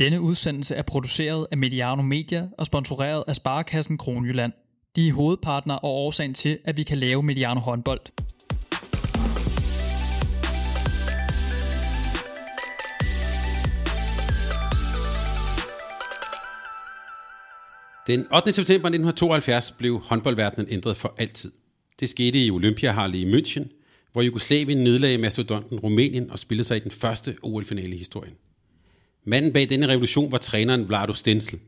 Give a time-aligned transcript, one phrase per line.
[0.00, 4.52] Denne udsendelse er produceret af Mediano Media og sponsoreret af Sparekassen Kronjylland.
[4.96, 8.00] De er hovedpartner og årsagen til, at vi kan lave Mediano håndbold.
[18.06, 18.52] Den 8.
[18.52, 21.52] september 1972 blev håndboldverdenen ændret for altid.
[22.00, 23.68] Det skete i Olympiahalle i München,
[24.12, 28.34] hvor Jugoslavien nedlagde mastodonten Rumænien og spillede sig i den første OL-finale i historien.
[29.24, 31.60] Manden bag denne revolution var træneren Vlado Stensel.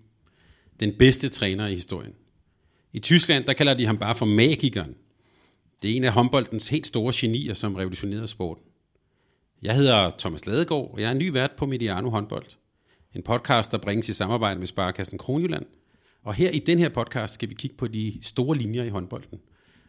[0.81, 2.13] Den bedste træner i historien.
[2.93, 4.95] I Tyskland, der kalder de ham bare for magikeren.
[5.83, 8.65] Det er en af håndboldens helt store genier, som revolutionerede sporten.
[9.63, 12.47] Jeg hedder Thomas Ladegaard, og jeg er ny vært på Mediano Håndbold.
[13.15, 15.67] En podcast, der bringes i samarbejde med Sparkassen Kronjylland.
[16.23, 19.41] Og her i den her podcast skal vi kigge på de store linjer i håndbolden.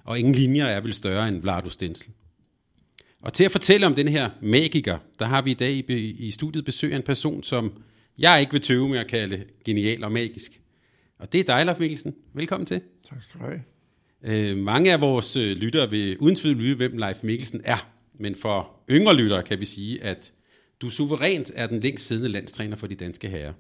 [0.03, 2.11] Og ingen linjer er vel større end Vlado Stensel.
[3.23, 6.31] Og til at fortælle om den her magiker, der har vi i dag i, i
[6.31, 7.83] studiet besøg af en person, som
[8.17, 10.61] jeg ikke vil tøve med at kalde genial og magisk.
[11.19, 12.15] Og det er dig, Leif Mikkelsen.
[12.33, 12.81] Velkommen til.
[13.09, 13.61] Tak skal du have.
[14.23, 17.89] Øh, mange af vores øh, lyttere vil uden tvivl vide, hvem Leif Mikkelsen er.
[18.13, 20.33] Men for yngre lyttere kan vi sige, at
[20.81, 23.53] du suverænt er den længst siddende landstræner for de danske herrer.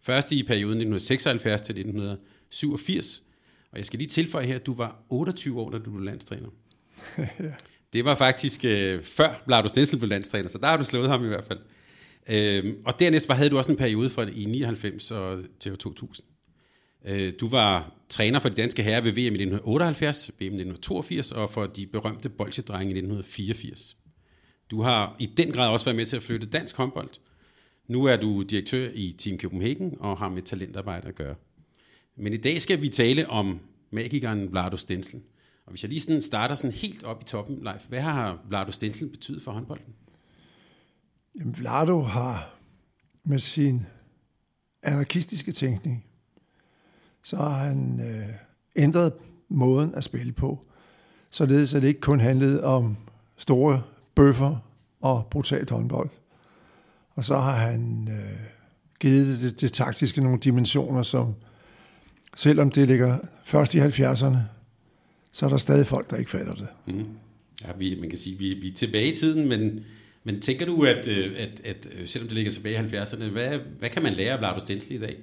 [0.00, 3.22] Først i perioden 1976 til 1987.
[3.72, 6.48] Og jeg skal lige tilføje her, at du var 28 år, da du blev landstræner.
[7.92, 11.24] Det var faktisk øh, før Vlado Stensel blev landstræner, så der har du slået ham
[11.24, 11.58] i hvert fald.
[12.28, 16.26] Øh, og dernæst var, havde du også en periode fra i 99 og til 2000.
[17.04, 21.32] Øh, du var træner for de danske herrer ved VM i 1978, VM i 1982
[21.32, 23.96] og for de berømte bolsjedrenge i 1984.
[24.70, 27.10] Du har i den grad også været med til at flytte dansk håndbold.
[27.88, 31.34] Nu er du direktør i Team Copenhagen og har med talentarbejde at gøre.
[32.16, 33.60] Men i dag skal vi tale om
[33.90, 35.20] magikeren Vlado Stensel.
[35.70, 38.70] Og hvis jeg lige sådan starter sådan helt op i toppen, Leif, hvad har Vlado
[38.70, 39.94] Stensel betydet for håndbolden?
[41.38, 42.54] Jamen, Vlado har
[43.24, 43.86] med sin
[44.82, 46.04] anarkistiske tænkning,
[47.22, 48.28] så har han øh,
[48.76, 49.12] ændret
[49.48, 50.66] måden at spille på,
[51.30, 52.96] således at det ikke kun handlede om
[53.36, 53.82] store
[54.14, 54.56] bøffer
[55.00, 56.10] og brutalt håndbold.
[57.10, 58.40] Og så har han øh,
[59.00, 61.34] givet det, det taktiske nogle dimensioner, som
[62.36, 64.36] selvom det ligger først i 70'erne,
[65.32, 66.68] så er der stadig folk, der ikke fatter det.
[66.86, 67.06] Mm.
[67.64, 69.84] Ja, vi, man kan sige, vi, vi er tilbage i tiden, men,
[70.24, 73.58] men tænker du, at, øh, at, at, at selvom det ligger tilbage i 70'erne, hvad,
[73.78, 75.16] hvad kan man lære af Vlado Stensli i dag?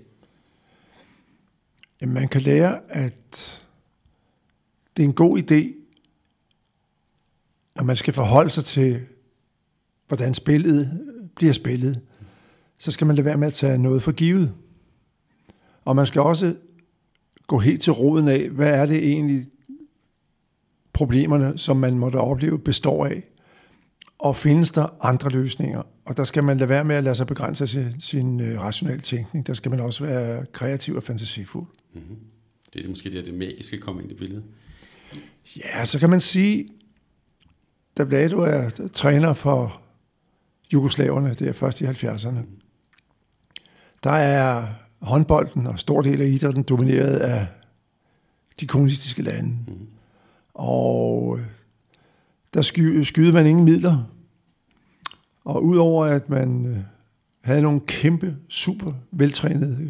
[2.01, 3.62] Jamen, man kan lære, at
[4.97, 5.73] det er en god idé,
[7.75, 9.06] når man skal forholde sig til,
[10.07, 11.00] hvordan spillet
[11.35, 12.01] bliver spillet,
[12.78, 14.53] så skal man lade være med at tage noget for givet.
[15.85, 16.56] Og man skal også
[17.47, 19.47] gå helt til roden af, hvad er det egentlig,
[20.97, 23.24] problemerne, som man måtte opleve, består af.
[24.19, 25.84] Og findes der andre løsninger?
[26.06, 28.62] Og der skal man lade være med at lade sig begrænse af sin, sin øh,
[28.62, 29.47] rationelle tænkning.
[29.47, 31.68] Der skal man også være kreativ og fantasifuld.
[31.94, 32.16] Mm-hmm.
[32.74, 34.44] Det er måske det, det magiske kommer ind i billedet.
[35.57, 36.68] Ja, så kan man sige,
[37.97, 39.81] da Vlado er træner for
[40.74, 42.40] jugoslaverne, det er først i 70'erne,
[44.03, 44.68] der er
[45.00, 47.47] håndbolden og stor del af idrætten domineret af
[48.59, 49.50] de kommunistiske lande.
[49.68, 49.88] Mm.
[50.57, 51.45] Og øh,
[52.53, 54.03] der sky, skyede man ingen midler.
[55.45, 56.78] Og udover at man øh,
[57.41, 59.90] havde nogle kæmpe, super veltrænede øh,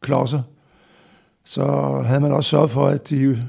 [0.00, 0.42] klodser,
[1.44, 1.64] så
[2.06, 3.46] havde man også sørget for, at de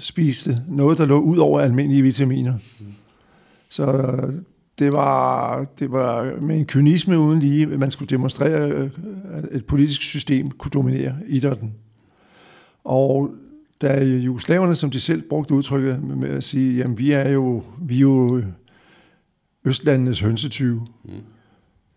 [0.00, 2.54] spiste noget, der lå ud over almindelige vitaminer.
[3.68, 4.16] Så
[4.78, 8.90] det var, det var med en kynisme uden lige, at man skulle demonstrere,
[9.32, 11.74] at et politisk system kunne dominere idrætten.
[12.84, 13.34] Og
[13.82, 17.96] da jugoslaverne, som de selv brugte udtrykket med at sige, jamen vi er jo, vi
[17.96, 18.42] er jo
[19.64, 20.86] Østlandenes hønsetyve.
[21.04, 21.10] Mm.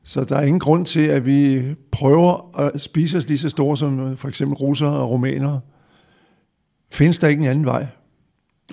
[0.04, 3.78] Så der er ingen grund til, at vi prøver at spise os lige så store
[3.78, 5.62] som for eksempel russere og rumænere.
[6.92, 7.88] Findes der ikke en anden vej?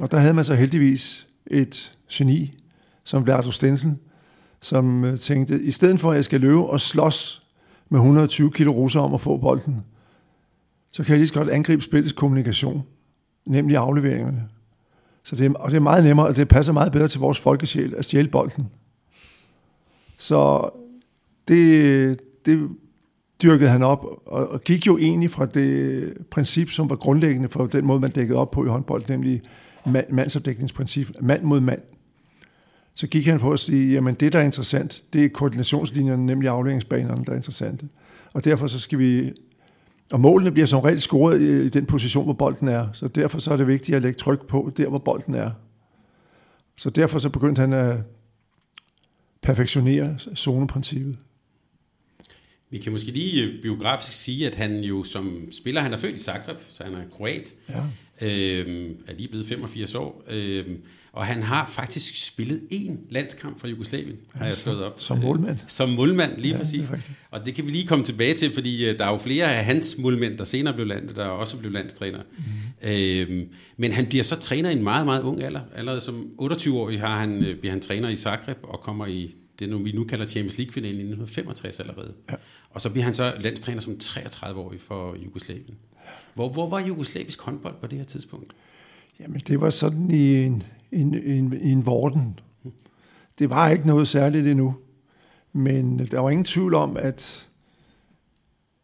[0.01, 2.59] Og der havde man så heldigvis et geni,
[3.05, 4.01] som Vlado Stensen,
[4.61, 7.43] som øh, tænkte, i stedet for at jeg skal løbe og slås
[7.89, 9.85] med 120 kilo russer om at få bolden,
[10.91, 12.83] så kan jeg lige så godt angribe spillets kommunikation
[13.47, 14.43] nemlig afleveringerne.
[15.23, 17.41] Så det er, og det er meget nemmere, og det passer meget bedre til vores
[17.41, 18.67] folkesjæl at stjæle bolden.
[20.17, 20.71] Så
[21.49, 22.69] det, det
[23.43, 27.67] dyrkede han op, og, og gik jo egentlig fra det princip, som var grundlæggende for
[27.67, 29.43] den måde, man dækkede op på i håndbold, nemlig
[29.87, 31.81] mand, mandsopdækningsprincip, mand mod mand.
[32.95, 36.51] Så gik han på at sige, jamen det, der er interessant, det er koordinationslinjerne, nemlig
[36.51, 37.89] afleveringsbanerne, der er interessante.
[38.33, 39.33] Og derfor så skal vi
[40.13, 42.93] og målene bliver som regel scoret i, i den position, hvor bolden er.
[42.93, 45.51] Så derfor så er det vigtigt at lægge tryk på der, hvor bolden er.
[46.77, 47.97] Så derfor så begyndte han at
[49.43, 51.17] perfektionere zoneprincippet.
[52.71, 56.15] Vi kan måske lige øh, biografisk sige, at han jo som spiller, han er født
[56.15, 57.83] i Zagreb, så han er kroat, ja.
[58.27, 60.83] øhm, er lige blevet 85 år, øhm,
[61.17, 65.01] og han har faktisk spillet én landskamp for Jugoslavien, har jeg slået op.
[65.01, 65.57] Som målmand.
[65.57, 66.89] Øh, som målmand, lige ja, præcis.
[66.89, 69.57] Det og det kan vi lige komme tilbage til, fordi øh, der er jo flere
[69.57, 72.19] af hans målmænd, der senere blev landet, der også blev landstræner.
[72.83, 72.89] Mm.
[72.89, 75.61] Øhm, men han bliver så træner i en meget, meget ung alder.
[75.75, 79.85] Allerede som 28-årig har han, øh, bliver han træner i Zagreb og kommer i det,
[79.85, 82.13] vi nu kalder Champions League-finalen i 1965 allerede.
[82.31, 82.35] Ja.
[82.71, 85.75] Og så bliver han så landstræner som 33-årig for Jugoslavien.
[86.35, 88.53] Hvor, hvor var jugoslavisk håndbold på det her tidspunkt?
[89.21, 90.63] Jamen, det var sådan i en,
[90.97, 92.39] en, en, en vorden.
[93.39, 94.75] Det var ikke noget særligt endnu.
[95.53, 97.49] Men der var ingen tvivl om, at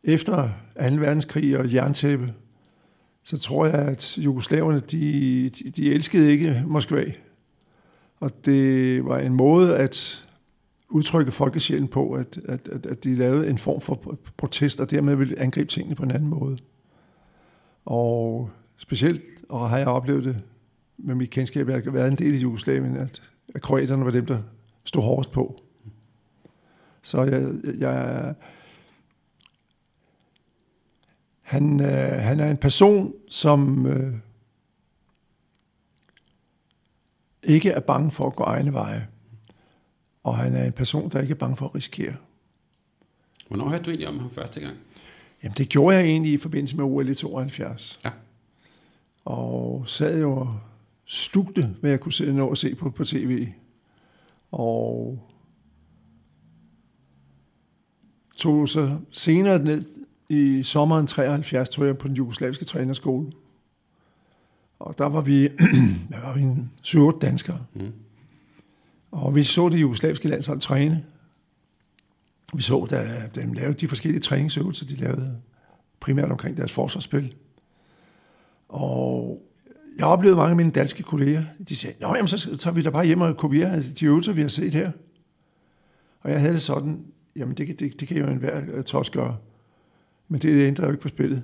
[0.04, 0.48] efter
[0.90, 0.94] 2.
[0.94, 2.34] verdenskrig og jerntæppe,
[3.24, 7.04] så tror jeg, at jugoslaverne, de, de, de elskede ikke Moskva.
[8.20, 10.26] Og det var en måde at
[10.88, 15.16] udtrykke folkesjælen på, at, at, at, at de lavede en form for protest, og dermed
[15.16, 16.58] ville angribe tingene på en anden måde.
[17.84, 20.42] Og specielt, og har jeg oplevet det
[21.02, 23.22] med mit kendskab, jeg har været en del i Jugoslavien, at,
[23.54, 24.42] at kroaterne var dem, der
[24.84, 25.62] stod hårdest på.
[27.02, 28.34] Så jeg, jeg
[31.52, 34.14] han, øh, han er en person, som øh,
[37.42, 39.08] ikke er bange for at gå egne veje.
[40.22, 42.14] Og han er en person, der ikke er bange for at risikere.
[43.48, 44.76] Hvornår hørte du egentlig om ham første gang?
[45.42, 48.00] Jamen, det gjorde jeg egentlig i forbindelse med OL i 72.
[48.04, 48.10] Ja.
[49.24, 50.60] Og sad jo og
[51.12, 53.48] stugte, hvad jeg kunne se, nå at se på, på tv.
[54.50, 55.18] Og
[58.36, 59.84] tog så senere ned
[60.28, 63.32] i sommeren 73, tog jeg på den jugoslaviske trænerskole.
[64.78, 65.42] Og der var vi,
[66.12, 67.66] der var vi en 7 danskere.
[67.74, 67.92] Mm.
[69.10, 71.04] Og vi så det jugoslaviske landshold træne.
[72.54, 75.40] Vi så, da dem lavede de forskellige træningsøvelser, de lavede
[76.00, 77.34] primært omkring deres forsvarsspil.
[78.68, 79.42] Og
[79.98, 82.90] jeg oplevede mange af mine danske kolleger, de sagde, Nå, jamen, så tager vi da
[82.90, 84.90] bare hjem og kopierer de øvelser, vi har set her.
[86.20, 87.04] Og jeg havde det sådan,
[87.36, 89.36] jamen det, det, det kan jo enhver øh, tos gøre.
[90.28, 91.42] Men det ændrer jo ikke på spillet.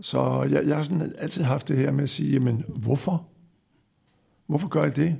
[0.00, 3.26] Så jeg, jeg har sådan altid haft det her med at sige, jamen hvorfor?
[4.46, 5.16] Hvorfor gør jeg det?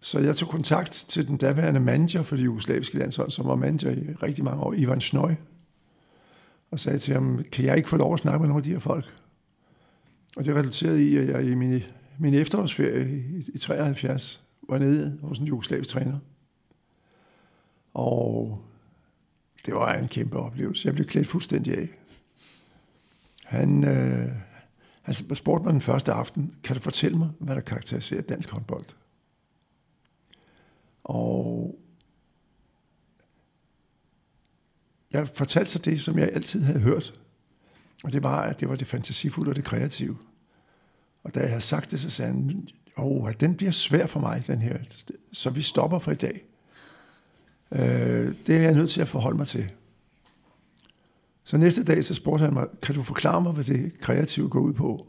[0.00, 3.90] Så jeg tog kontakt til den daværende manager for det jugoslaviske landshold, som var manager
[3.90, 5.34] i rigtig mange år, Ivan Snøj,
[6.70, 8.70] og sagde til ham, kan jeg ikke få lov at snakke med nogle af de
[8.70, 9.14] her folk?
[10.36, 11.82] Og det resulterede i, at jeg i min,
[12.18, 16.18] min efterårsferie i, i 73 var nede hos en jugoslavisk træner.
[17.94, 18.60] Og
[19.66, 20.86] det var en kæmpe oplevelse.
[20.86, 21.88] Jeg blev klædt fuldstændig af.
[23.44, 24.28] Han, øh,
[25.02, 28.84] han spurgte mig den første aften, kan du fortælle mig, hvad der karakteriserer dansk håndbold?
[31.04, 31.74] Og
[35.12, 37.20] jeg fortalte så det, som jeg altid havde hørt.
[38.04, 40.16] Og det var, at det var det fantasifulde og det kreative.
[41.24, 44.20] Og da jeg havde sagt det, så sagde han, åh, oh, den bliver svær for
[44.20, 44.78] mig, den her.
[45.32, 46.44] Så vi stopper for i dag.
[47.72, 49.72] Øh, det er jeg nødt til at forholde mig til.
[51.44, 54.60] Så næste dag, så spurgte han mig, kan du forklare mig, hvad det kreative går
[54.60, 55.06] ud på?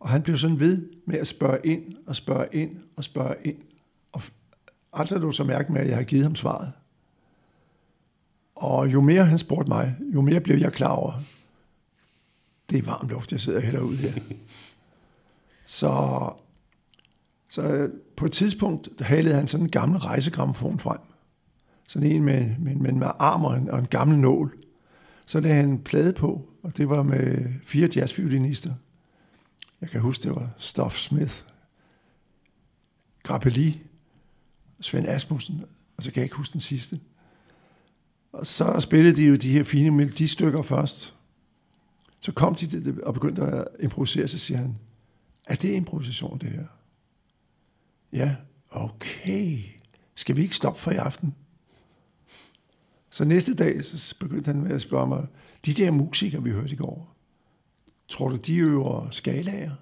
[0.00, 3.56] Og han blev sådan ved med at spørge ind og spørge ind og spørge ind.
[4.12, 4.22] Og
[4.92, 6.72] aldrig lå så mærke med, at jeg havde givet ham svaret.
[8.54, 11.22] Og jo mere han spurgte mig, jo mere blev jeg klar over,
[12.70, 14.12] det er varm luft, jeg sidder heller ud her.
[15.66, 16.32] Så,
[17.48, 20.98] så på et tidspunkt halede han sådan en gammel rejsegramfon frem.
[21.88, 24.56] Sådan en med, med, med, med arm og en, og en gammel nål.
[25.26, 28.74] Så lagde han en plade på, og det var med fire jazzviolinister.
[29.80, 31.34] Jeg kan huske, det var Stoff Smith,
[33.22, 33.82] Grappelli,
[34.80, 35.64] Svend Asmussen,
[35.96, 37.00] og så kan jeg ikke huske den sidste.
[38.32, 41.14] Og så spillede de jo de her fine melodistykker først.
[42.20, 44.78] Så kom de og begyndte at improvisere, så siger han,
[45.46, 46.66] er det improvisation det her?
[48.12, 48.36] Ja,
[48.70, 49.58] okay.
[50.14, 51.34] Skal vi ikke stoppe for i aften?
[53.10, 55.26] Så næste dag, så begyndte han med at spørge mig,
[55.66, 57.16] de der musikere, vi hørte i går,
[58.08, 59.74] tror du, de øver skalaer?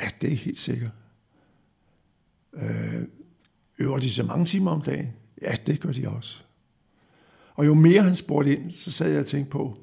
[0.00, 0.90] Ja, det er helt sikkert.
[2.52, 3.02] Øh,
[3.78, 5.12] øver de så mange timer om dagen?
[5.42, 6.42] Ja, det gør de også.
[7.54, 9.78] Og jo mere han spurgte ind, så sad jeg og tænkte på,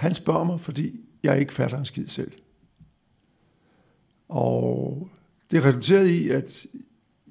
[0.00, 2.32] han spørger mig, fordi jeg ikke fatter en skid selv.
[4.28, 5.08] Og
[5.50, 6.66] det resulterede i, at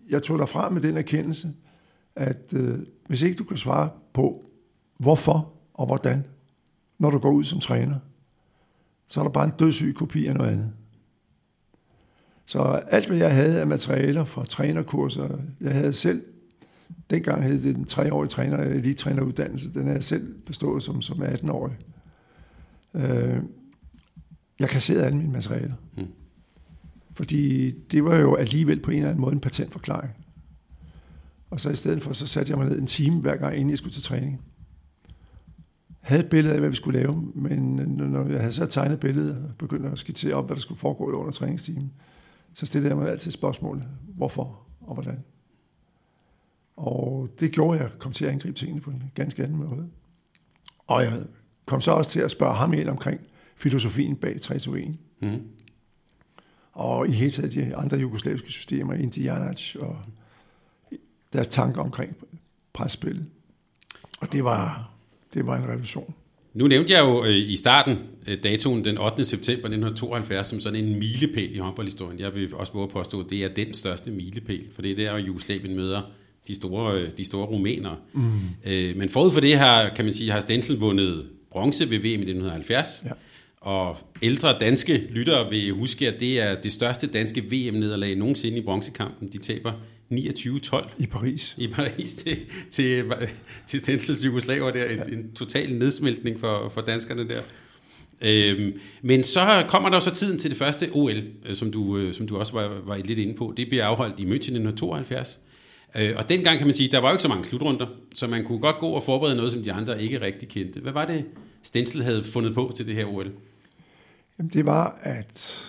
[0.10, 1.48] jeg tog derfra med den erkendelse,
[2.16, 4.46] at øh, hvis ikke du kan svare på,
[4.98, 6.26] hvorfor og hvordan,
[7.00, 7.96] når du går ud som træner,
[9.08, 10.74] så er der bare en dødssyg kopi af noget andet.
[12.46, 16.26] Så alt, hvad jeg havde af materialer fra trænerkurser, jeg havde selv
[17.10, 21.22] dengang hed det den treårige træner, lige træneruddannelse, Den havde jeg selv bestået som, som
[21.24, 21.78] 18-årig.
[22.94, 23.44] Øh,
[24.60, 25.76] jeg kasserede alle mine materialer.
[25.98, 26.08] Mm.
[27.14, 30.14] Fordi det var jo alligevel på en eller anden måde en patentforklaring.
[31.50, 33.70] Og så i stedet for, så satte jeg mig ned en time hver gang, inden
[33.70, 34.42] jeg skulle til træning.
[36.00, 39.46] Havde et billede af, hvad vi skulle lave, men når jeg havde så tegnet billedet
[39.46, 41.92] og begyndte at skitsere op, hvad der skulle foregå under træningstimen,
[42.54, 45.24] så stillede jeg mig altid spørgsmålet, hvorfor og hvordan.
[46.76, 49.90] Og det gjorde, jeg kom til at angribe tingene på en ganske anden måde.
[50.88, 51.24] Og jeg
[51.70, 53.20] kom så også til at spørge ham ind omkring
[53.56, 54.58] filosofien bag 3
[55.22, 55.42] mm.
[56.72, 59.98] Og i hele taget de andre jugoslaviske systemer, Indianac og
[61.34, 62.16] deres tanker omkring
[62.74, 63.26] presspillet.
[64.20, 64.92] Og det var,
[65.34, 66.14] det var en revolution.
[66.54, 67.98] Nu nævnte jeg jo øh, i starten
[68.28, 69.26] øh, datoen den 8.
[69.26, 72.20] september 1972 som sådan en milepæl i håndboldhistorien.
[72.20, 75.18] Jeg vil også våge påstå, at det er den største milepæl, for det er der,
[75.18, 76.02] Jugoslavien møder
[76.48, 77.98] de store, øh, de store rumænere.
[78.14, 78.32] Mm.
[78.96, 82.14] Men forud for det har, kan man sige, har Stensel vundet bronze ved VM i
[82.14, 83.04] 1970.
[83.06, 83.12] Ja.
[83.62, 88.62] Og ældre danske lyttere vil huske, at det er det største danske VM-nederlag nogensinde i
[88.62, 89.28] bronzekampen.
[89.28, 89.72] De taber
[90.12, 90.90] 29-12.
[90.98, 91.56] I Paris.
[91.58, 92.38] I Paris til,
[92.70, 93.04] til,
[93.68, 94.84] til Stensels Jugoslaver der.
[94.84, 95.04] Ja.
[95.04, 97.42] En, en total nedsmeltning for, for danskerne der.
[98.22, 102.14] Øhm, men så kommer der så tiden til det første OL, øh, som du, øh,
[102.14, 103.54] som du også var, var lidt inde på.
[103.58, 105.40] Det bliver afholdt i München 1972.
[105.96, 108.46] Øh, og dengang kan man sige, der var jo ikke så mange slutrunder, så man
[108.46, 110.80] kunne godt gå og forberede noget, som de andre ikke rigtig kendte.
[110.80, 111.26] Hvad var det,
[111.64, 113.32] Stensel havde fundet på til det her OL?
[114.38, 115.66] Jamen, det var, at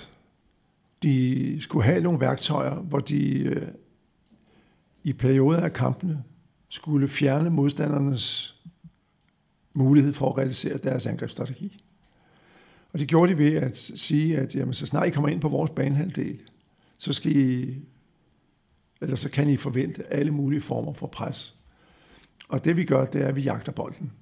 [1.02, 3.62] de skulle have nogle værktøjer, hvor de øh,
[5.04, 6.22] i perioder af kampene
[6.68, 8.56] skulle fjerne modstandernes
[9.74, 11.82] mulighed for at realisere deres angrebsstrategi.
[12.92, 15.48] Og det gjorde de ved at sige, at jamen, så snart I kommer ind på
[15.48, 16.40] vores banehalvdel,
[16.98, 17.74] så skal I,
[19.00, 21.54] eller så kan I forvente alle mulige former for pres.
[22.48, 24.12] Og det vi gør, det er, at vi jagter bolden.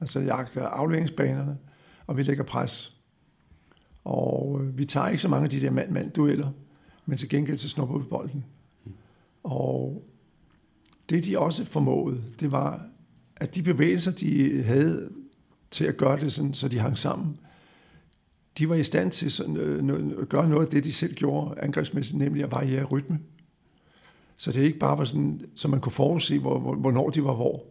[0.00, 1.58] Altså jagter afleveringsbanerne,
[2.06, 2.96] og vi lægger pres.
[4.04, 6.50] Og øh, vi tager ikke så mange af de der mand-mand-dueller,
[7.06, 8.44] men til gengæld så snupper vi bolden.
[9.42, 10.04] Og
[11.10, 12.86] det de også formåede, det var,
[13.36, 15.10] at de bevægelser, de havde
[15.70, 17.38] til at gøre det sådan, så de hang sammen,
[18.58, 21.60] de var i stand til sådan, øh, at gøre noget af det, de selv gjorde
[21.60, 23.18] angrebsmæssigt, nemlig at variere rytme.
[24.36, 27.34] Så det ikke bare var sådan, så man kunne forudse, hvor, hvor, hvornår de var
[27.34, 27.64] hvor.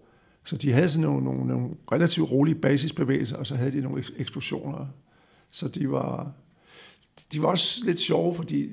[0.46, 4.04] Så de havde sådan nogle, nogle, nogle relativt rolige basisbevægelser, og så havde de nogle
[4.18, 4.86] eksplosioner.
[5.52, 6.32] Så de var,
[7.34, 8.70] de var også lidt sjove, fordi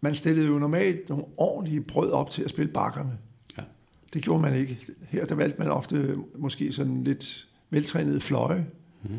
[0.00, 3.18] man stillede jo normalt nogle ordentlige brød op til at spille bakkerne.
[4.12, 4.78] Det gjorde man ikke.
[5.08, 8.66] Her der valgte man ofte måske sådan lidt veltrænede fløje,
[9.02, 9.10] mm.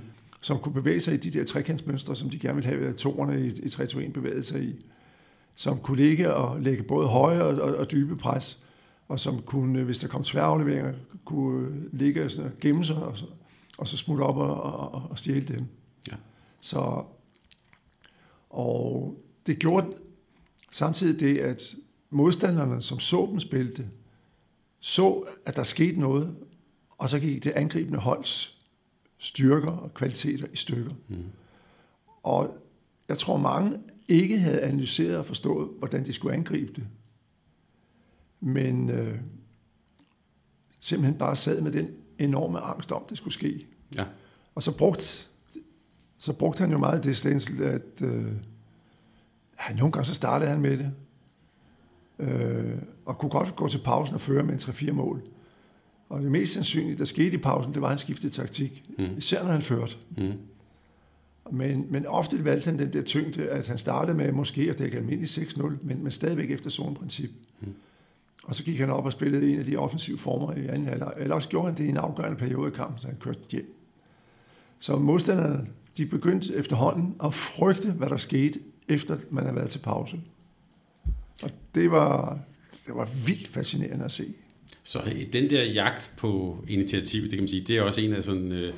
[0.42, 3.42] som kunne bevæge sig i de der trekantsmønstre, som de gerne ville have, at toerne
[3.42, 4.86] i, i 3-2-1 bevægede sig i.
[5.56, 8.64] Som kunne ligge og lægge både høje og, og, og dybe pres,
[9.08, 10.94] og som kunne, hvis der kom tværafleveringer,
[11.26, 13.26] kunne ligge og, sådan, og gemme sig, og så,
[13.78, 15.66] og så smutte op og, og, og stjæle dem.
[16.12, 16.16] Ja.
[16.60, 17.04] Så,
[18.50, 19.16] og
[19.46, 19.94] det gjorde
[20.72, 21.76] samtidig det, at
[22.10, 23.76] modstanderne, som så dem spille
[24.80, 26.36] så, at der skete noget,
[26.98, 28.62] og så gik det angribende holds
[29.18, 30.92] styrker og kvaliteter i stykker.
[31.08, 31.26] Mm.
[32.24, 32.58] Og
[33.10, 36.88] jeg tror, mange ikke havde analyseret og forstået, hvordan de skulle angribe det.
[38.40, 39.20] Men øh,
[40.80, 41.90] simpelthen bare sad med den
[42.20, 43.68] enorme angst om, det skulle ske.
[43.96, 44.06] Ja.
[44.56, 45.06] Og så brugte,
[46.18, 48.26] så brugte han jo meget det slændsel, at øh,
[49.60, 50.92] ja, nogle gange så startede han med det,
[52.20, 55.22] øh, og kunne godt gå til pausen og føre med en 3-4 mål.
[56.10, 58.84] Og det mest sandsynlige, der skete i pausen, det var, at han skiftede taktik.
[58.98, 59.18] Mm.
[59.18, 59.96] Især når han førte.
[60.18, 60.34] Mm.
[61.52, 64.98] Men, men ofte valgte han den der tyngde, at han startede med måske at dække
[64.98, 67.30] almindelig 6-0, men, men stadigvæk efter zoneprincip.
[67.62, 67.74] Mm.
[68.44, 71.14] Og så gik han op og spillede en af de offensive former i anden halvleg.
[71.18, 73.76] Eller også gjorde han det i en afgørende periode i kampen, så han kørte hjem.
[74.80, 75.68] Så modstanderne,
[75.98, 80.20] de begyndte efterhånden at frygte, hvad der skete, efter man havde været til pause.
[81.44, 82.40] Og det var,
[82.88, 84.34] det var vildt fascinerende at se.
[84.84, 85.00] Så
[85.34, 88.52] den der jagt på initiativ, det kan man sige, det er også en af sådan
[88.52, 88.74] øh,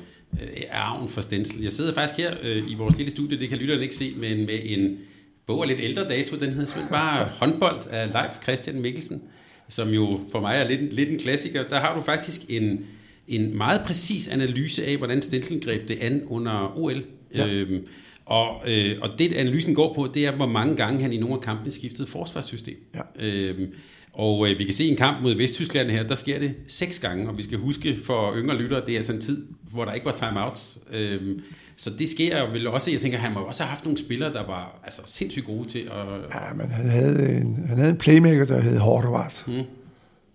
[0.70, 1.62] arven for Stensel.
[1.62, 4.46] Jeg sidder faktisk her øh, i vores lille studie, det kan lytterne ikke se, men
[4.46, 4.98] med en
[5.46, 9.22] bog af lidt ældre dato, den hedder simpelthen bare håndbold af Leif Christian Mikkelsen,
[9.68, 11.62] som jo for mig er lidt, lidt en klassiker.
[11.62, 12.86] Der har du faktisk en,
[13.28, 17.04] en meget præcis analyse af, hvordan Stensel greb det an under OL.
[17.34, 17.46] Ja.
[17.46, 17.86] Øhm,
[18.26, 21.34] og, øh, og det analysen går på, det er, hvor mange gange han i nogle
[21.34, 22.76] af kampene skiftede forsvarssystem.
[22.94, 23.26] Ja.
[23.26, 23.72] Øhm,
[24.12, 27.28] og øh, vi kan se en kamp mod Vesttyskland her, der sker det seks gange,
[27.28, 30.06] og vi skal huske for yngre lyttere, det er altså en tid, hvor der ikke
[30.06, 30.76] var timeout.
[30.90, 31.40] Øhm,
[31.76, 34.46] så det sker vel også, jeg tænker, han må også have haft nogle spillere, der
[34.46, 36.06] var altså, sindssygt gode til at...
[36.34, 39.50] Ja, men han havde en, han havde en playmaker, der hed Horvath.
[39.50, 39.62] Mm.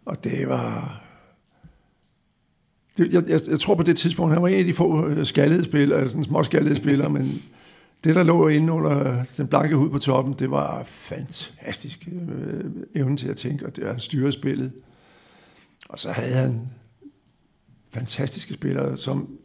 [0.05, 1.01] Og det var...
[2.98, 5.25] Det, jeg, jeg, jeg tror på det tidspunkt, han var en af de få øh,
[5.25, 7.41] skaldede spillere, sådan små skaldede spillere, men
[8.03, 13.17] det, der lå inde under den blanke hud på toppen, det var fantastisk øh, evne
[13.17, 14.72] til at tænke, og det at styre spillet.
[15.89, 16.62] Og så havde han
[17.89, 19.38] fantastiske spillere, som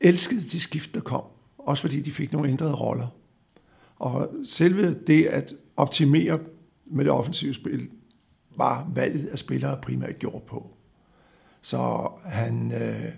[0.00, 1.22] elskede de skift, der kom.
[1.58, 3.06] Også fordi de fik nogle ændrede roller.
[3.96, 6.38] Og selve det at optimere
[6.86, 7.88] med det offensive spil,
[8.56, 10.70] var valget af spillere primært gjort på.
[11.62, 13.12] Så han, øh,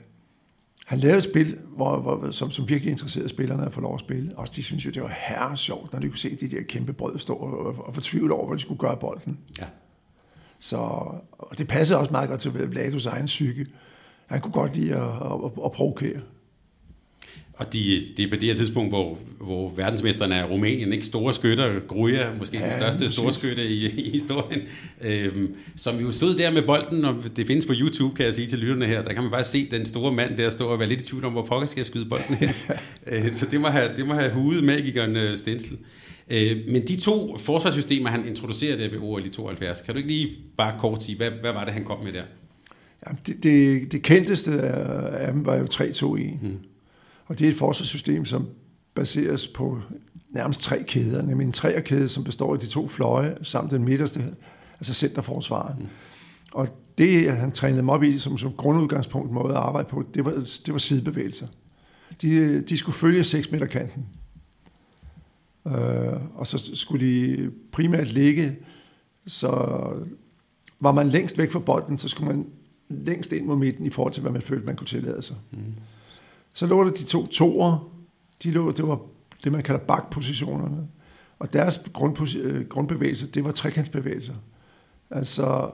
[0.86, 4.00] han lavede et spil, hvor, hvor, som, som virkelig interesserede spillerne at få lov at
[4.00, 4.38] spille.
[4.38, 6.92] Og de synes jo, det var herre sjovt, når de kunne se de der kæmpe
[6.92, 9.38] brød stå og, og fortvivle over, hvor de skulle gøre bolden.
[9.58, 9.66] Ja.
[10.58, 10.76] Så
[11.32, 13.66] og det passede også meget godt til Vladus egen psyke.
[14.28, 16.20] Han kunne godt lide at, at, at provokere.
[17.58, 21.34] Og de, det er på det her tidspunkt, hvor, hvor verdensmesteren er Rumænien, ikke store
[21.34, 24.60] skytter, Gruja, måske ja, den største store skytte i, i historien,
[25.00, 28.46] øhm, som jo stod der med bolden, og det findes på YouTube, kan jeg sige
[28.46, 30.88] til lytterne her, der kan man bare se den store mand der stå og være
[30.88, 32.52] lidt i tvivl om, hvor pokker skal jeg skyde bolden her.
[33.12, 35.78] øh, så det må have, det må have hudet magikeren øh, Stensel.
[36.30, 40.08] Øh, men de to forsvarssystemer, han introducerede der ved OL i 72, kan du ikke
[40.08, 42.22] lige bare kort sige, hvad, hvad var det, han kom med der?
[43.26, 46.06] Det, det, det kendteste af dem var jo 3-2-1.
[46.40, 46.58] Hmm.
[47.26, 48.48] Og det er et forsvarssystem, som
[48.94, 49.80] baseres på
[50.30, 54.34] nærmest tre kæder, nemlig en træerkæde, som består af de to fløje, samt den midterste,
[54.78, 55.78] altså centerforsvaren.
[55.78, 55.88] Mm.
[56.52, 60.24] Og det, han trænede dem op i som, som grundudgangspunkt måde at arbejde på, det
[60.24, 60.30] var,
[60.66, 61.46] det var sidebevægelser.
[62.22, 64.06] De, de skulle følge 6 meter kanten.
[65.64, 68.56] Uh, og så skulle de primært ligge,
[69.26, 69.48] så
[70.80, 72.46] var man længst væk fra bolden, så skulle man
[72.88, 75.36] længst ind mod midten i forhold til, hvad man følte, man kunne tillade sig.
[75.50, 75.58] Mm.
[76.54, 77.92] Så lå der de to toer,
[78.42, 79.00] de lå, det var
[79.44, 80.88] det, man kalder bakpositionerne.
[81.38, 84.34] Og deres øh, grundbevægelse, grundbevægelser, det var trekantsbevægelser.
[85.10, 85.70] Altså,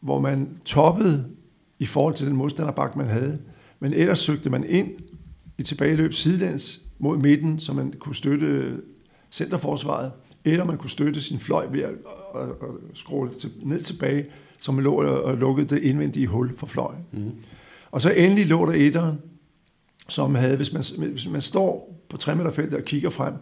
[0.00, 1.30] hvor man toppede
[1.78, 3.38] i forhold til den modstanderbak, man havde.
[3.80, 4.90] Men ellers søgte man ind
[5.58, 8.76] i tilbageløb sidelæns mod midten, så man kunne støtte
[9.30, 10.12] centerforsvaret,
[10.44, 11.94] eller man kunne støtte sin fløj ved at,
[12.34, 13.30] at, at skrue
[13.62, 14.26] ned tilbage,
[14.70, 17.04] man lå og lukkede det indvendige hul for fløjen.
[17.12, 17.30] Mm.
[17.90, 19.18] Og så endelig lå der etteren,
[20.08, 23.34] som havde, hvis man, hvis man står på 3 meter feltet og kigger frem,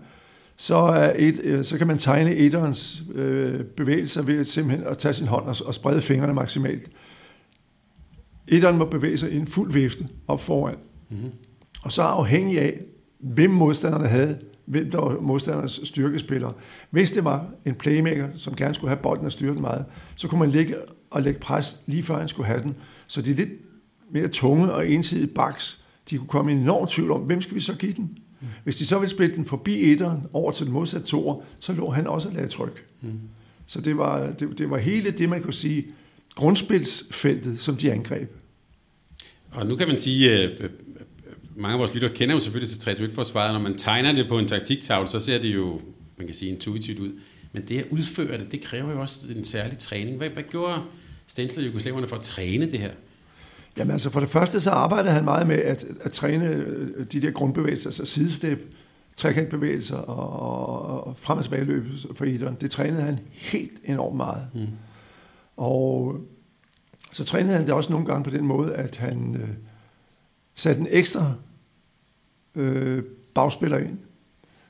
[0.56, 4.98] så, er et, øh, så kan man tegne etterens øh, bevægelser ved at simpelthen at
[4.98, 6.90] tage sin hånd og, og sprede fingrene maksimalt.
[8.48, 10.76] Etteren må bevæge sig i en fuld vifte op foran.
[11.10, 11.30] Mm-hmm.
[11.82, 12.80] Og så afhængig af,
[13.20, 16.52] hvem modstanderne havde, hvem der var modstandernes styrkespillere.
[16.90, 19.84] Hvis det var en playmaker, som gerne skulle have bolden og styre den meget,
[20.16, 20.74] så kunne man ligge
[21.10, 22.76] og lægge pres lige før han skulle have den.
[23.06, 23.50] Så det er lidt
[24.10, 27.54] mere tunge og ensidige baks, de kunne komme i en enorm tvivl om, hvem skal
[27.54, 28.18] vi så give den?
[28.40, 28.46] Mm.
[28.64, 31.90] Hvis de så ville spille den forbi etteren over til den modsatte toer, så lå
[31.90, 32.84] han også og lagde tryk.
[33.00, 33.20] Mm.
[33.66, 35.86] Så det var, det, det var hele det, man kunne sige,
[36.34, 38.30] grundspilsfeltet, som de angreb.
[39.50, 40.70] Og nu kan man sige, at øh,
[41.56, 44.38] mange af vores lyttere kender jo selvfølgelig til 3 forsvaret Når man tegner det på
[44.38, 45.80] en taktiktavle, så ser det jo,
[46.16, 47.12] man kan sige, intuitivt ud.
[47.52, 50.16] Men det at udføre det, det kræver jo også en særlig træning.
[50.16, 50.82] Hvad, hvad gjorde
[51.26, 52.90] Stensler Jugoslaverne for at træne det her?
[53.76, 57.22] Jamen altså for det første så arbejdede han meget med at, at træne øh, de
[57.22, 58.74] der grundbevægelser, altså sidestep,
[59.16, 61.84] trekantbevægelser og, og frem og tilbage løb
[62.14, 62.56] for idræn.
[62.60, 64.46] Det trænede han helt enormt meget.
[64.54, 64.66] Mm.
[65.56, 66.20] Og
[67.12, 69.48] så trænede han det også nogle gange på den måde, at han øh,
[70.54, 71.32] satte en ekstra
[72.54, 73.02] øh,
[73.34, 73.98] bagspiller ind,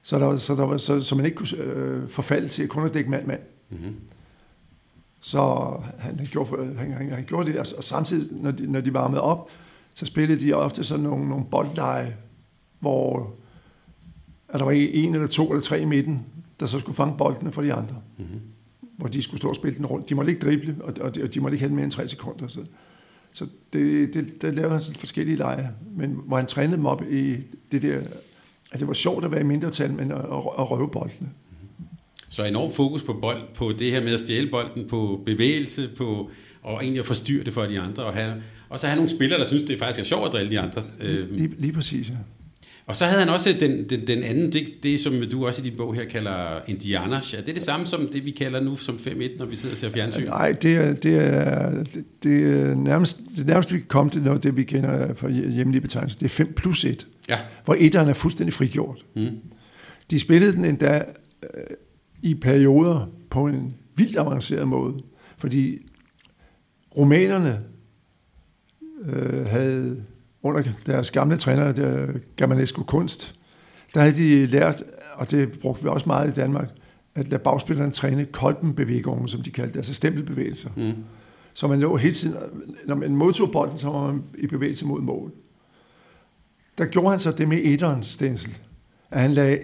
[0.02, 2.94] så, der, så, der var, så, så man ikke kunne øh, forfalde til kun at
[2.94, 3.40] dække mand-mand.
[3.70, 3.94] Mm-hmm.
[5.20, 5.40] Så
[5.98, 8.94] han, han, gjorde, han, han, han gjorde det, og, og samtidig, når de, når de
[8.94, 9.50] varmede op,
[9.94, 12.16] så spillede de ofte sådan nogle, nogle boldleje,
[12.78, 13.34] hvor
[14.48, 16.26] at der var en eller to eller tre i midten,
[16.60, 17.96] der så skulle fange boldene for de andre.
[18.18, 18.40] Mm-hmm.
[18.96, 20.08] Hvor de skulle stå og spille den rundt.
[20.08, 22.08] De måtte ikke drible, og, og, de, og de måtte ikke have mere end tre
[22.08, 22.48] sekunder.
[22.48, 22.60] Så,
[23.32, 27.02] så det, det, det lavede han sådan forskellige lejre, men hvor han trænede dem op
[27.10, 27.36] i
[27.72, 28.02] det der,
[28.72, 31.28] at det var sjovt at være i mindretal, men at, at, røve boldene.
[32.28, 36.30] Så enormt fokus på bold, på det her med at stjæle bolden, på bevægelse, på
[36.62, 38.04] og egentlig at forstyrre det for de andre.
[38.04, 38.34] Og, have,
[38.68, 40.82] og så have nogle spillere, der synes, det faktisk er sjovt at drille de andre.
[41.00, 42.14] Lige, lige, lige præcis, ja.
[42.90, 45.68] Og så havde han også den, den, den anden, det, det som du også i
[45.68, 47.34] din bog her kalder indianers.
[47.34, 49.78] Er det det samme som det, vi kalder nu som 5-1, når vi sidder og
[49.78, 50.24] ser fjernsyn?
[50.24, 51.84] Nej, det er, det er,
[52.22, 55.80] det er nærmest, det nærmest vi kan komme til noget, det vi kender fra hjemlige
[55.80, 56.18] betegnelser.
[56.18, 57.38] Det er 5 plus 1, ja.
[57.64, 59.04] hvor etteren er fuldstændig frigjort.
[59.16, 59.28] Mm.
[60.10, 61.04] De spillede den endda
[61.42, 61.48] øh,
[62.22, 64.94] i perioder på en vildt avanceret måde,
[65.38, 65.78] fordi
[66.96, 67.60] romanerne
[69.04, 70.04] øh, havde
[70.42, 72.06] under deres gamle træner, der
[72.36, 73.34] Germanesco Kunst,
[73.94, 74.82] der havde de lært,
[75.14, 76.68] og det brugte vi også meget i Danmark,
[77.14, 80.70] at lade bagspillerne træne kolpenbevægungen, som de kaldte det, altså stempelbevægelser.
[80.76, 80.92] Mm.
[81.54, 82.36] Så man lå hele tiden,
[82.86, 85.32] når man modtog bolden, så var man i bevægelse mod mål.
[86.78, 88.58] Der gjorde han så det med etterens stensel,
[89.10, 89.58] at han lagde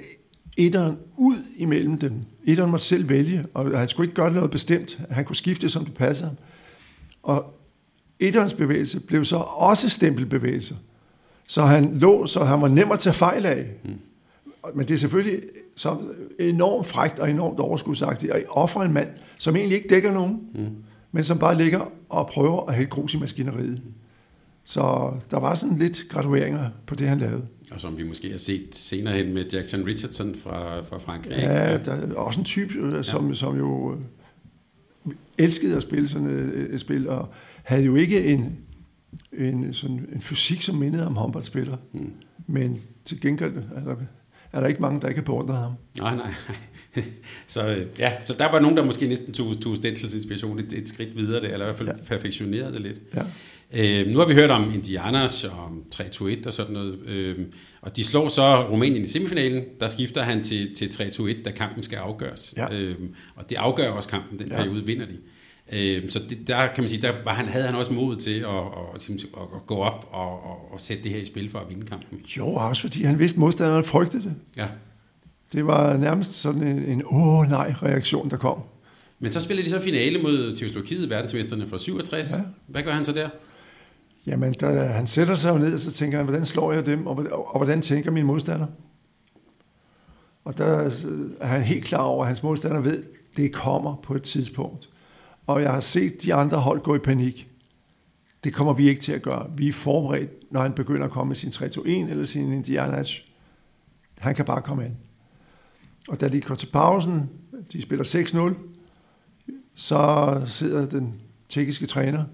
[0.57, 2.12] etteren ud imellem dem.
[2.45, 5.01] Etteren måtte selv vælge, og han skulle ikke gøre noget bestemt.
[5.11, 6.37] Han kunne skifte, som det passede ham.
[7.23, 7.55] Og
[8.19, 10.75] etterens bevægelse blev så også stempelbevægelser.
[11.47, 13.66] Så han lå, så han var nem at tage fejl af.
[13.85, 13.90] Mm.
[14.75, 15.42] Men det er selvfølgelig
[15.77, 15.97] så
[16.38, 20.66] enormt frægt og enormt overskudsagtigt at ofre en mand, som egentlig ikke dækker nogen, mm.
[21.12, 23.83] men som bare ligger og prøver at hælde grus i maskineriet.
[24.68, 27.46] Så der var sådan lidt gradueringer på det, han lavede.
[27.70, 31.37] Og som vi måske har set senere hen med Jackson Richardson fra, fra Frankrig.
[31.37, 33.35] Ja, der er også en type, øh, som, ja.
[33.35, 33.98] som jo
[35.07, 37.29] øh, elskede at spille sådan et spil, og
[37.62, 38.59] havde jo ikke en,
[39.33, 41.76] en, sådan en fysik, som mindede om håndboldspiller.
[41.92, 42.12] Mm.
[42.46, 43.96] Men til gengæld er der,
[44.52, 45.72] er der ikke mange, der ikke har beundret ham.
[45.98, 46.35] Nej, nej,
[47.46, 50.88] så, ja, så der var nogen, der måske næsten tog, tog Stensels inspiration et, et
[50.88, 51.94] skridt videre, det, eller i hvert fald ja.
[52.07, 53.00] perfektionerede det lidt.
[53.14, 53.22] Ja.
[53.72, 57.38] Øh, nu har vi hørt om Indianas og om 3-2-1 og sådan noget, øh,
[57.81, 59.64] og de slår så Rumænien i semifinalen.
[59.81, 62.55] Der skifter han til, til 3-2-1, da kampen skal afgøres.
[62.57, 62.74] Ja.
[62.74, 62.96] Øh,
[63.37, 64.57] og det afgør også kampen, den ja.
[64.57, 65.16] periode vinder de.
[65.72, 68.38] Øh, så det, der kan man sige, der var han, havde han også mod til
[68.38, 69.24] at, at, at,
[69.55, 72.20] at gå op og, og, og sætte det her i spil for at vinde kampen.
[72.37, 74.35] Jo, også fordi han vidste, at modstanderne frygtede det.
[74.57, 74.66] Ja.
[75.52, 78.59] Det var nærmest sådan en, en åh nej reaktion, der kom.
[79.18, 82.33] Men så spiller de så finale mod Tjekoslovakiet, verdensmesterne fra 67.
[82.33, 82.37] Ja.
[82.66, 83.29] Hvad gør han så der?
[84.27, 87.07] Jamen, der, han sætter sig jo ned, og så tænker han, hvordan slår jeg dem,
[87.07, 88.67] og, og, og hvordan tænker min modstander?
[90.45, 93.97] Og der øh, er han helt klar over, at hans modstander ved, at det kommer
[94.03, 94.89] på et tidspunkt.
[95.47, 97.49] Og jeg har set de andre hold gå i panik.
[98.45, 99.51] Det kommer vi ikke til at gøre.
[99.57, 103.25] Vi er forberedt, når han begynder at komme med sin 3-2-1 eller sin Indianas.
[104.19, 104.95] Han kan bare komme ind.
[106.09, 107.31] Og da de går til pausen,
[107.73, 108.55] de spiller 6-0,
[109.75, 111.15] så sidder den
[111.49, 112.25] tjekkiske træner,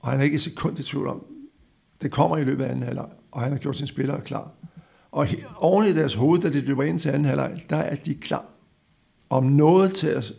[0.00, 1.24] og han er ikke et sekund i tvivl om,
[2.02, 4.50] det kommer i løbet af anden halvleg, og han har gjort sine spillere klar.
[5.12, 8.14] Og oven i deres hoved, da de løber ind til anden halvleg, der er de
[8.14, 8.44] klar
[9.30, 10.32] om noget til at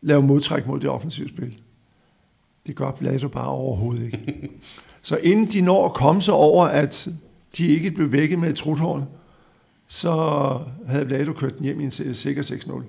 [0.00, 1.58] lave modtræk mod det offensive spil.
[2.66, 4.50] Det gør Vlado bare overhovedet ikke.
[5.02, 7.08] Så inden de når at komme sig over, at
[7.56, 9.04] de ikke blev vækket med et truthorn,
[9.86, 10.12] så
[10.86, 12.82] havde Vlado kørt den hjem i en sikker 6-0.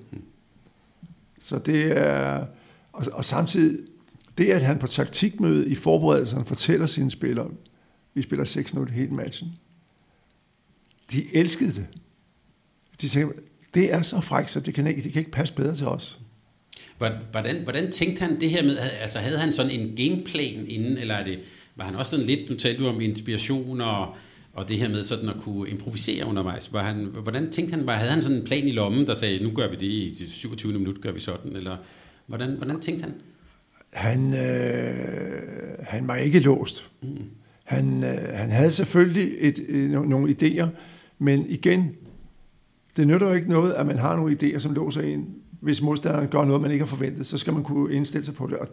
[1.39, 2.45] Så det er...
[2.93, 3.79] Og, og samtidig,
[4.39, 7.49] det at han på taktikmødet i forberedelsen fortæller sine spillere,
[8.13, 9.53] vi spiller 6-0 hele matchen.
[11.11, 11.87] De elskede det.
[13.01, 13.41] De tænkte,
[13.73, 16.19] det er så frækt, så det kan ikke, det kan ikke passe bedre til os.
[16.97, 21.15] Hvordan, hvordan tænkte han det her med, altså havde han sådan en gameplan inden, eller
[21.15, 21.39] er det,
[21.75, 24.15] var han også sådan lidt, nu talte du om inspiration og,
[24.53, 26.73] og det her med sådan at kunne improvisere undervejs.
[26.73, 29.43] Var han, hvordan tænkte han, var, havde han sådan en plan i lommen, der sagde,
[29.43, 30.73] nu gør vi det i 27.
[30.73, 31.77] minut, gør vi sådan, eller
[32.25, 33.13] hvordan, hvordan tænkte han?
[33.93, 35.43] Han, øh,
[35.83, 36.91] han var ikke låst.
[37.01, 37.17] Mm.
[37.63, 40.67] Han, øh, han havde selvfølgelig et, øh, nogle idéer,
[41.19, 41.91] men igen,
[42.97, 46.27] det nytter jo ikke noget, at man har nogle idéer, som låser en hvis modstanderen
[46.27, 48.57] gør noget, man ikke har forventet, så skal man kunne indstille sig på det.
[48.57, 48.67] Og,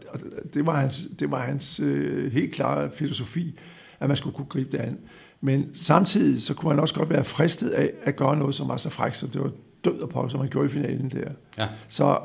[0.54, 3.58] det var hans, det var hans øh, helt klare filosofi,
[4.00, 4.98] at man skulle kunne gribe det an.
[5.40, 8.76] Men samtidig så kunne man også godt være fristet af at gøre noget, som var
[8.76, 9.50] så frækt, som det var
[9.84, 11.30] død og på, som man gjorde i finalen der.
[11.58, 11.68] Ja.
[11.88, 12.18] Så,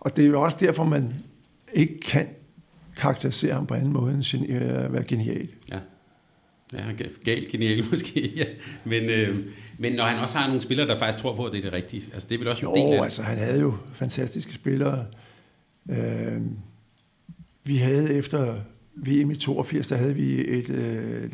[0.00, 1.14] og det er jo også derfor, man
[1.74, 2.28] ikke kan
[2.96, 5.48] karakterisere ham på anden måde end at være genial.
[5.72, 5.78] Ja.
[6.72, 6.92] Ja,
[7.24, 8.44] galt genial måske, ja.
[8.84, 9.46] Men, øh,
[9.78, 11.72] men når han også har nogle spillere, der faktisk tror på, at det er det
[11.72, 14.52] rigtige, altså det er vel også jo, en del af altså han havde jo fantastiske
[14.52, 15.06] spillere.
[15.90, 16.40] Øh,
[17.64, 18.60] vi havde efter
[18.96, 21.30] VM i 82, der havde vi et, øh,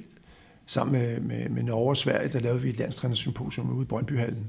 [0.67, 4.47] sammen med, med, med Norge og Sverige, der lavede vi et landstrænersymposium ude i Brøndbyhallen,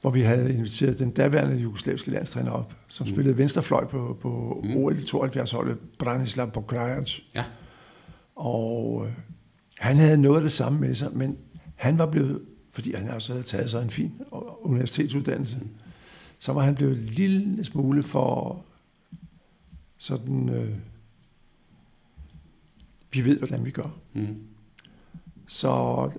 [0.00, 3.12] hvor vi havde inviteret den daværende jugoslaviske landstræner op, som mm.
[3.12, 4.76] spillede venstrefløj på, på mm.
[4.76, 7.18] OL 72-holdet, Branislav Pokrajac.
[7.34, 7.44] Ja.
[8.34, 9.12] Og øh,
[9.78, 11.38] han havde noget af det samme med sig, men
[11.74, 12.40] han var blevet,
[12.72, 14.12] fordi han også havde taget sig en fin
[14.60, 15.60] universitetsuddannelse,
[16.38, 18.64] så var han blevet en lille smule for
[19.98, 20.74] sådan, øh,
[23.12, 23.96] vi ved, hvordan vi gør.
[24.12, 24.36] Mm.
[25.46, 26.10] Så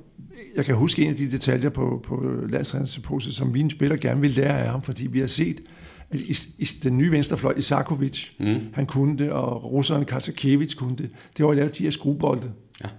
[0.55, 4.31] jeg kan huske en af de detaljer på, på landstrænersymposiet, som vi spiller gerne vil
[4.31, 5.61] lære af ham, fordi vi har set,
[6.09, 8.59] at i, i den nye venstrefløj, Isakovic, mm.
[8.73, 11.09] han kunne det, og russeren Kasakevich kunne det.
[11.37, 12.53] Det var at lave de her skruebolde.
[12.83, 12.89] Ja.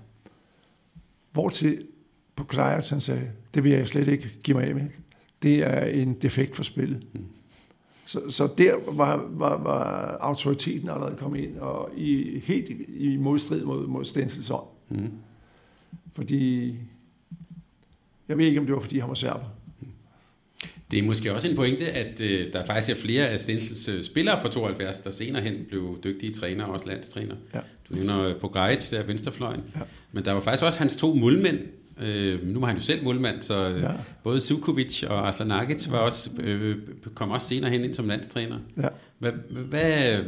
[1.32, 1.82] Hvor til
[2.36, 4.86] på Klajac, han sagde, det vil jeg slet ikke give mig af med.
[5.42, 7.02] Det er en defekt for spillet.
[7.12, 7.20] Mm.
[8.06, 13.16] Så, så der var, var, var autoriteten allerede kommet ind, og i, helt i, i
[13.16, 14.66] modstrid mod, mod Stensels ånd.
[14.88, 15.10] Mm.
[16.18, 16.74] Fordi,
[18.28, 19.44] jeg ved ikke, om det var, fordi han var serber.
[20.90, 24.02] Det er måske også en pointe, at øh, der faktisk er flere af Stensels øh,
[24.02, 27.35] spillere fra 72, der senere hen blev dygtige trænere og også landstræner.
[27.54, 27.61] Ja.
[27.88, 29.61] Du nævner øh, Pogreitz, der er venstrefløjen.
[29.76, 29.81] Ja.
[30.12, 31.59] Men der var faktisk også hans to målmænd.
[32.00, 33.90] Øh, nu var han jo selv målmand, så øh, Ja.
[34.24, 36.76] både Sivkovic og Aslanagic var også, øh,
[37.14, 38.59] kom også senere hen ind som landstræner.
[38.83, 38.88] Ja.
[39.18, 40.22] Hvad, hvad,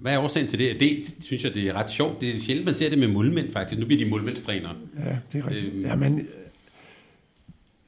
[0.00, 0.80] hvad er årsagen til det?
[0.80, 2.20] Det synes jeg, det er ret sjovt.
[2.20, 3.80] Det er sjældent, man ser det med målmænd faktisk.
[3.80, 4.74] Nu bliver de målmændstrænere.
[4.98, 5.74] Ja, det er rigtigt.
[5.74, 5.86] Øhm.
[5.86, 6.26] Ja, men øh,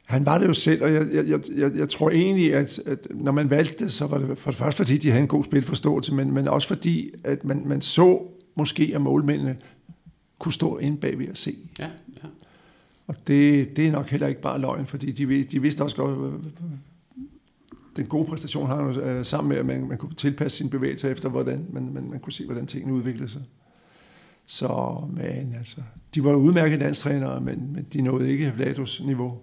[0.04, 3.32] han var det jo selv, og jeg, jeg, jeg, jeg, tror egentlig, at, at når
[3.32, 6.14] man valgte det, så var det for det første, fordi de havde en god spilforståelse,
[6.14, 8.22] men, men også fordi, at man, man så
[8.54, 9.56] måske, at målmændene
[10.38, 11.56] kunne stå inde bagved og se.
[11.78, 11.84] Ja,
[12.22, 12.28] ja.
[13.06, 16.42] Og det, det er nok heller ikke bare løgn, fordi de, de vidste også godt,
[17.96, 21.10] den gode præstation har jo øh, sammen med, at man, man kunne tilpasse sine bevægelser
[21.10, 23.42] efter, hvordan man, man, man kunne se, hvordan tingene udviklede sig.
[24.46, 25.80] Så, men altså,
[26.14, 29.38] de var udmærkede landstrænere, men, men de nåede ikke Vlados niveau.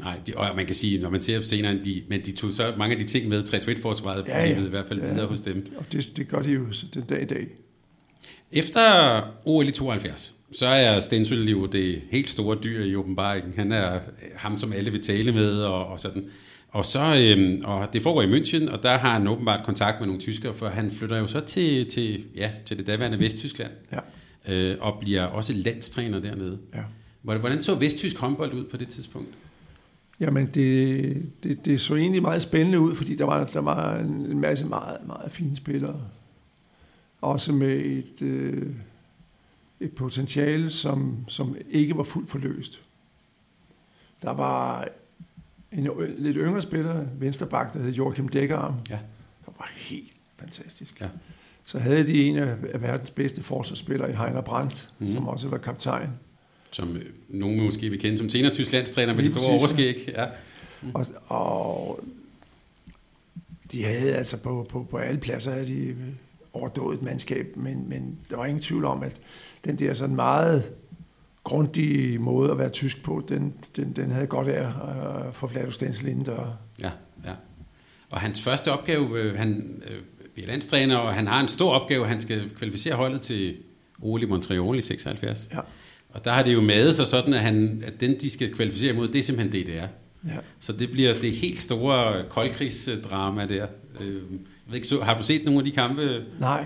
[0.00, 2.74] Nej, de, og man kan sige, når man ser senere, de, men de tog så
[2.78, 4.64] mange af de ting med 3-2-1-forsvaret, ja, ja.
[4.64, 5.12] i hvert fald Ja.
[5.12, 5.66] videre hos dem.
[5.76, 7.46] Og det, det gør de jo så den dag i dag.
[8.52, 8.80] Efter
[9.44, 13.52] OL i 72, så er Stensøl jo det helt store dyr i åbenbaringen.
[13.56, 14.00] Han er
[14.36, 16.24] ham, som alle vil tale med, og, og sådan.
[16.70, 20.06] Og, så, øhm, og det foregår i München, og der har han åbenbart kontakt med
[20.06, 24.52] nogle tyskere, for han flytter jo så til, til, ja, til det daværende Vesttyskland, Ja.
[24.54, 26.58] øh, og bliver også landstræner dernede.
[26.74, 26.80] Ja.
[27.22, 29.28] Hvordan så vesttysk håndbold ud på det tidspunkt?
[30.20, 34.10] Jamen, det, det, det så egentlig meget spændende ud, fordi der var, der var en,
[34.10, 36.00] en masse meget, meget fine spillere.
[37.20, 38.66] Også med et, øh,
[39.80, 42.80] et potentiale, som, som ikke var fuldt forløst.
[44.22, 44.88] Der var
[45.72, 48.98] en ø- lidt yngre spiller, vensterbak, der hed Joachim Dækkerarm, Ja.
[49.44, 51.00] som var helt fantastisk.
[51.00, 51.06] Ja.
[51.64, 55.12] Så havde de en af verdens bedste forsvarsspillere i Heiner Brandt, mm.
[55.12, 56.08] som også var kaptajn.
[56.70, 59.84] Som øh, nogen måske vil kende som senere tysk landstræner med det store præcis, ja.
[59.84, 60.14] overskæg.
[60.16, 60.26] Ja.
[60.94, 62.00] Og, og
[63.72, 65.96] de havde altså på, på, på alle pladser havde de
[66.52, 69.20] overdået mandskab, men, men der var ingen tvivl om, at
[69.64, 70.72] den der sådan meget
[71.48, 74.66] grundige måde at være tysk på, den, den, den havde godt af
[75.28, 76.56] at få Vlado Stensel indendør.
[76.80, 76.90] Ja,
[77.24, 77.32] ja.
[78.10, 79.96] Og hans første opgave, øh, han øh,
[80.34, 83.56] bliver landstræner, og han har en stor opgave, han skal kvalificere holdet til
[84.02, 85.48] OL i Montreal i 76.
[85.52, 85.58] Ja.
[86.10, 88.92] Og der har det jo madet sig sådan, at, han, at den, de skal kvalificere
[88.92, 89.72] imod, det er simpelthen DDR.
[89.72, 90.36] Ja.
[90.60, 93.66] Så det bliver det helt store koldkrigsdrama der.
[94.00, 94.20] Øh, Jeg
[94.66, 96.22] ved ikke, så, har du set nogle af de kampe?
[96.40, 96.64] Nej,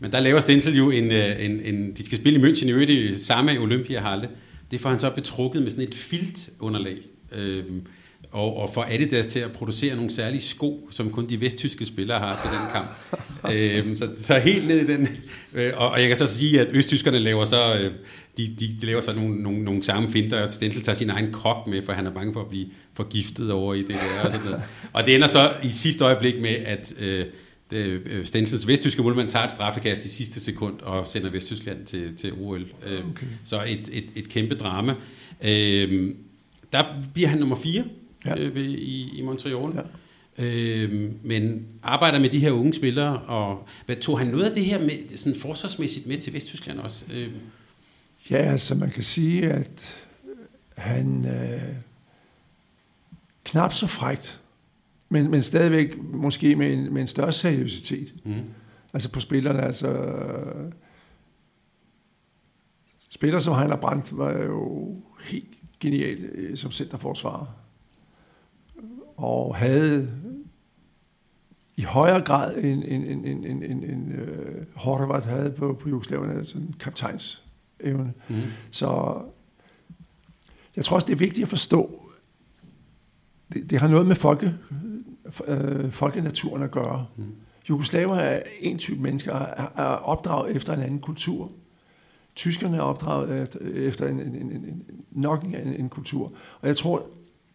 [0.00, 2.72] Men der laver Stensel jo en, øh, en, en de skal spille i München i
[2.72, 4.28] øvrigt i samme Olympiahalle.
[4.70, 6.96] Det får han så betrukket med sådan et filtunderlag.
[7.32, 7.82] Øhm,
[8.32, 12.18] og, og får Adidas til at producere nogle særlige sko, som kun de vesttyske spillere
[12.18, 12.88] har til den kamp.
[13.54, 15.08] øhm, så, så helt ned i den.
[15.54, 17.92] Øh, og, og jeg kan så sige, at østtyskerne laver så, øh,
[18.36, 21.32] de, de, de laver så nogle, nogle, nogle samme finter, og Stensel tager sin egen
[21.32, 24.24] kok med, for han er bange for at blive forgiftet over i det der.
[24.24, 24.62] Og, sådan noget.
[24.92, 27.26] og det ender så i sidste øjeblik med, at øh,
[27.70, 32.16] det, øh, Stensels vesttyske målmand tager et straffekast i sidste sekund og sender Vesttyskland til,
[32.16, 32.66] til OL.
[32.86, 33.26] Øh, Okay.
[33.44, 34.94] Så et, et, et kæmpe drama.
[35.42, 36.14] Øh,
[36.72, 37.84] der bliver han nummer 4
[38.24, 38.30] Ja.
[38.30, 38.38] ja.
[38.38, 39.74] øh, ved, i, i Montreal.
[39.74, 39.82] Ja.
[40.44, 44.64] Øh, men arbejder med de her unge spillere, og hvad, tog han noget af det
[44.64, 47.04] her med, sådan forsvarsmæssigt med til Vesttyskland også?
[47.12, 47.28] Øh,
[48.30, 50.04] Ja, altså man kan sige, at
[50.76, 51.62] han øh,
[53.44, 54.39] knap så frægt,
[55.10, 58.14] men, men stadigvæk måske med en, med en større seriøsitet.
[58.24, 58.34] mm.
[58.92, 59.88] Altså på spillerne, altså...
[59.88, 60.72] øh,
[63.12, 65.48] Spillere som Heiner Brandt var jo helt
[65.80, 67.46] genial øh, som centerforsvarer.
[69.16, 70.10] Og havde
[71.76, 75.88] i højere grad end, end, end, end, end, end, end uh, Horvath havde på, på
[75.88, 77.48] Jugoslavien, altså en kaptajns
[77.80, 78.12] evne.
[78.28, 78.36] Mm.
[78.70, 79.20] Så
[80.76, 82.02] jeg tror også, det er vigtigt at forstå,
[83.52, 84.54] det, det har noget med folke,
[85.46, 87.06] øh, folkenaturen at gøre.
[87.16, 87.24] Mm.
[87.70, 91.50] Jugoslaver er en type mennesker, er, er opdraget efter en anden kultur.
[92.34, 96.32] Tyskerne er opdraget et- efter en, en, en, en, nok en, en kultur.
[96.60, 97.02] Og jeg tror,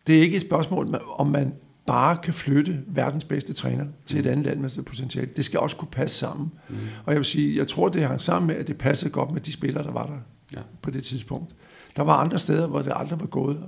[0.07, 1.53] det er ikke et spørgsmål, om man
[1.85, 5.29] bare kan flytte verdens bedste træner til et andet land med det potentiale.
[5.35, 6.51] Det skal også kunne passe sammen.
[6.69, 6.75] Mm.
[7.05, 9.41] Og jeg vil sige, jeg tror, det hang sammen med, at det passede godt med
[9.41, 10.17] de spillere, der var der
[10.53, 10.61] Ja.
[10.81, 11.55] på det tidspunkt.
[11.95, 13.63] Der var andre steder, hvor det aldrig var gået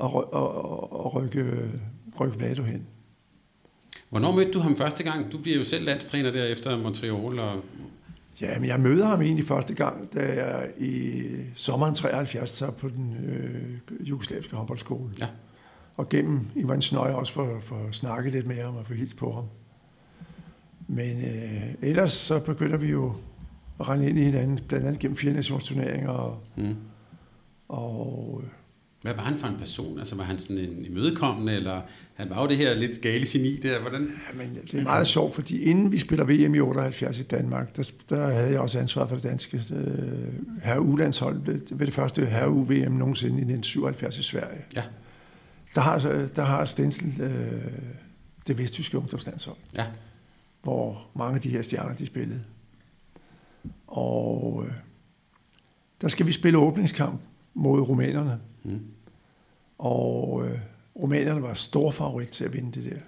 [0.00, 1.70] at, ry- at, at rykke,
[2.20, 2.86] rykke Vlado hen.
[4.12, 5.32] Hvornår mødte du ham første gang?
[5.32, 7.38] Du bliver jo selv landstræner der efter Montreal.
[7.38, 7.64] Og,
[8.40, 11.22] Ja, men jeg møder ham egentlig første gang, da jeg i
[11.54, 15.10] sommeren 73 så på den øh, jugoslaviske håndboldskole.
[15.18, 15.26] Ja.
[15.96, 19.14] Og gennem Ivan Snøj også for, for at snakke lidt med ham og få hils
[19.14, 19.44] på ham.
[20.88, 23.12] Men øh, ellers så begynder vi jo
[23.80, 26.76] at rende ind i hinanden, blandt andet gennem fire nationsturneringer og, mm.
[27.68, 28.50] og øh,
[29.02, 29.98] Hvad var han for en person?
[29.98, 31.80] Altså var han sådan en imødekommende, eller
[32.14, 33.80] han var jo det her lidt gale geni der?
[33.80, 34.00] Hvordan?
[34.02, 37.76] Ja, men det er meget sjovt, fordi inden vi spiller VM i 78 i Danmark,
[37.76, 42.92] der, der havde jeg også ansvar for det danske øh, herre-ulandshold ved, det første herre-VM
[42.92, 44.64] nogensinde i 1977 i Sverige.
[44.76, 44.82] Ja.
[45.74, 45.98] Der har,
[46.36, 47.62] der har Stensel øh,
[48.46, 49.84] det vesttyske ungdomslandshold, Ja.
[50.62, 52.40] hvor mange af de her stjerner, de spillede.
[53.86, 54.72] Og øh,
[56.00, 57.20] der skal vi spille åbningskamp
[57.54, 58.38] mod rumænerne.
[58.64, 58.80] Mm.
[59.78, 60.58] Og øh,
[60.96, 62.98] rumænerne var stor favorit til at vinde det der.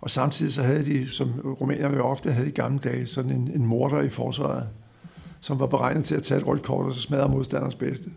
[0.00, 3.50] Og samtidig så havde de, som rumænerne jo ofte havde i gamle dage, sådan en,
[3.54, 4.68] en morder i forsvaret,
[5.40, 8.10] som var beregnet til at tage et rødt kort og så smadre modstanderens bedste.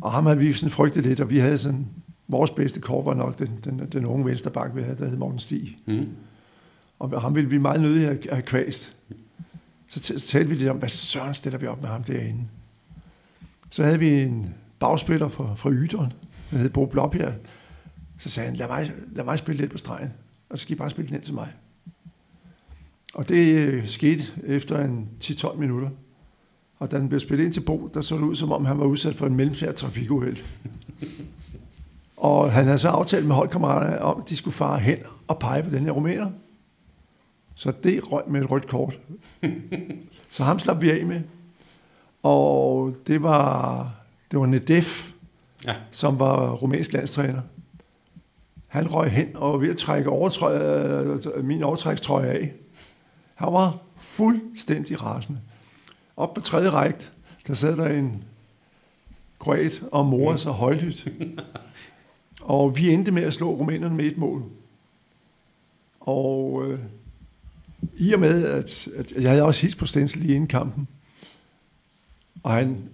[0.00, 1.86] Og ham havde vi sådan frygtet lidt, og vi havde sådan,
[2.28, 5.38] vores bedste kort var nok den, den, den unge vensterbak, vi havde, der hed Morten
[5.38, 5.78] Stig.
[5.86, 6.08] Mm.
[6.98, 8.96] Og ham ville vi meget nødig have, have kvæst.
[9.88, 12.44] Så, t- så talte vi lidt om, hvad søren stiller vi op med ham derinde.
[13.70, 16.12] Så havde vi en bagspiller fra, fra Yderen,
[16.50, 17.34] der hed Bo Blåbjerg.
[18.18, 20.10] Så sagde han, lad mig, lad mig spille lidt på stregen,
[20.50, 21.48] og så skal I bare spille den ind til mig.
[23.14, 25.90] Og det øh, skete efter en 10-12 minutter.
[26.78, 28.78] Og da den blev spillet ind til Bo, der så det ud, som om han
[28.78, 30.36] var udsat for en mellemsvær trafikuheld.
[32.16, 35.62] og han havde så aftalt med holdkammeraterne om, at de skulle fare hen og pege
[35.62, 36.30] på den her rumæner.
[37.54, 38.98] Så det røg med et rødt kort.
[40.30, 41.22] så ham slap vi af med.
[42.22, 43.82] Og det var,
[44.30, 45.10] det var Nedef,
[45.64, 45.74] Ja.
[45.90, 47.40] som var rumænsk landstræner.
[48.68, 50.10] Han røg hen og var ved at trække
[51.36, 52.52] øh, min overtrækstrøje af.
[53.34, 55.40] Han var fuldstændig rasende.
[56.16, 56.98] Op på tredje række,
[57.46, 58.24] der sad der en
[59.38, 61.08] kroat og mor sig højlydt.
[62.40, 64.44] Og vi endte med at slå rumænerne med et mål.
[66.00, 66.78] Og øh,
[67.96, 70.88] i og med, at, at jeg havde også hils på Stensel lige inden kampen,
[72.42, 72.88] og han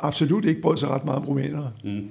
[0.00, 2.08] absolut ikke brød sig ret meget om rumænere, Mm.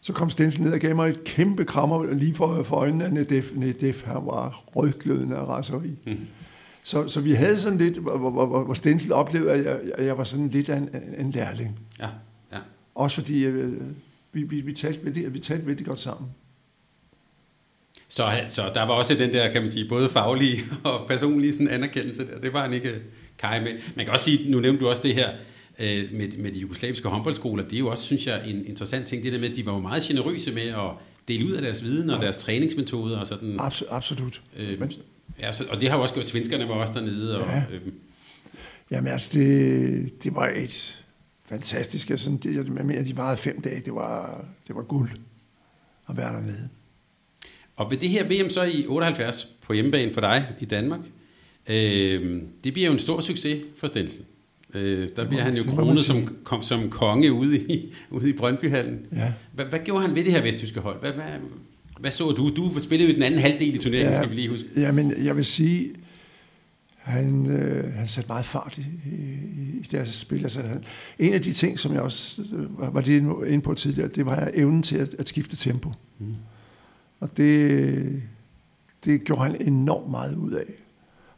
[0.00, 3.12] så kom Stensel ned og gav mig et kæmpe krammer lige for, for øjnene af
[3.12, 3.52] Nedef.
[3.54, 5.90] Nedef, han var rødglødende af raseri.
[6.06, 6.26] Mm.
[6.82, 10.06] Så, så vi havde sådan lidt, hvor, hvor, hvor, hvor Stensel oplevede, at jeg, at
[10.06, 10.88] jeg var sådan lidt af en,
[11.18, 11.78] en lærling.
[12.00, 12.08] Ja.
[12.52, 12.58] Ja.
[12.94, 13.72] Også fordi øh,
[14.32, 16.30] vi, vi, vi, talte vældig, vi talte vældig godt sammen.
[18.08, 21.68] Så, så der var også den der, kan man sige, både faglige og personlige sådan
[21.68, 22.38] anerkendelse der.
[22.40, 22.94] Det var han ikke
[23.38, 23.72] kaj med.
[23.96, 25.28] Man kan også sige, nu nævnte du også det her
[25.80, 27.64] øh, med, med de jugoslaviske håndboldskoler.
[27.64, 29.72] Det er jo også, synes jeg, en interessant ting, det der med, at de var
[29.72, 30.90] jo meget generøse med at
[31.28, 33.56] dele ud af deres viden og deres træningsmetoder og sådan.
[33.58, 33.92] Absolut.
[33.92, 34.42] absolut.
[34.56, 34.80] Øh,
[35.40, 37.38] ja, så, og det har jo også gjort, svenskerne var også dernede.
[37.38, 37.62] Og, Ja.
[37.72, 37.80] øh,
[38.90, 41.02] Jamen altså, det, det var et
[41.44, 45.10] fantastisk, altså, det, jeg mener, de varede fem dage, det var, det var guld
[46.08, 46.68] at være dernede.
[47.76, 51.00] Og ved det her VM så i 78 på hjemmebane for dig i Danmark,
[51.66, 54.24] øh, det bliver jo en stor succes for Stensen.
[54.74, 58.98] Øh, der bliver han jo kronet som, kom, som konge ude i, ude i Brøndbyhallen.
[59.12, 59.32] Ja.
[59.52, 61.00] Hvad, hvad gjorde han ved det her vesttyske hold?
[61.00, 61.24] Hvad, hvad,
[62.00, 62.48] hvad så du?
[62.48, 64.18] Du spillede jo den anden halvdel i turneringen, ja.
[64.18, 64.68] skal vi lige huske.
[64.76, 65.90] Jamen, jeg vil sige,
[66.96, 69.20] han, øh, han satte meget fart i, i,
[69.80, 70.42] i deres spil.
[70.42, 70.84] Altså, han,
[71.18, 74.50] en af de ting, som jeg også øh, var, lidt inde på tidligere, det var
[74.54, 75.92] evnen til at, at skifte tempo.
[76.18, 76.34] Mm.
[77.20, 78.22] Og det,
[79.04, 80.64] det gjorde han enormt meget ud af.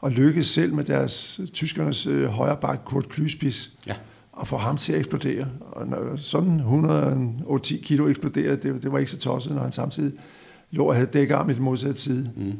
[0.02, 3.94] Og lykkedes selv med deres tyskernes øh, højre bak, Kurt Klysbis, Ja.
[4.40, 5.46] at få ham til at eksplodere.
[5.60, 10.12] Og når sådan 110 kilo eksploderede, det, det var ikke så tosset, når han samtidig
[10.70, 12.30] lå og havde dækkerarm i den modsatte side.
[12.36, 12.52] Mm.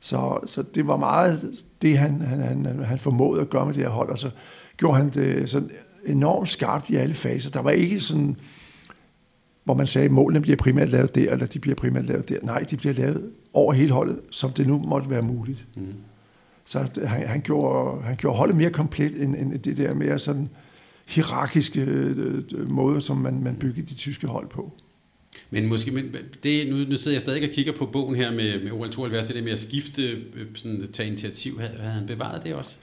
[0.00, 3.82] Så, så det var meget det, han, han, han, han formåede at gøre med det
[3.82, 4.30] her hold, og så
[4.76, 5.70] gjorde han det sådan
[6.06, 7.50] enormt skarpt i alle faser.
[7.50, 8.36] Der var ikke sådan,
[9.64, 12.38] hvor man sagde, at målene bliver primært lavet der, eller de bliver primært lavet der.
[12.42, 15.66] Nej, de bliver lavet over hele holdet, som det nu måtte være muligt.
[15.76, 15.82] Mm.
[16.68, 20.48] Så han, han, gjorde, han gjorde holdet mere komplet, end, end det der mere sådan
[21.06, 24.72] hierarkiske øh, øh, måde, som man, man byggede de tyske hold på.
[25.50, 28.62] Men måske, men det, nu, nu sidder jeg stadig og kigger på bogen her med,
[28.62, 30.02] med OL 72, det der med at skifte,
[30.34, 31.60] øh, sådan, tage initiativ.
[31.60, 32.78] Havde, havde han bevaret det også?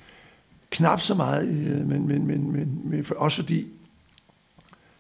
[0.70, 1.48] Knap så meget,
[1.88, 3.66] men, men, men, men, men for- også fordi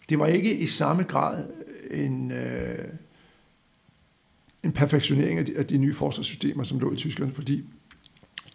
[0.09, 1.43] det var ikke i samme grad
[1.91, 2.85] en, øh,
[4.63, 7.63] en perfektionering af de, af de nye forsvarssystemer, som lå i Tyskland, fordi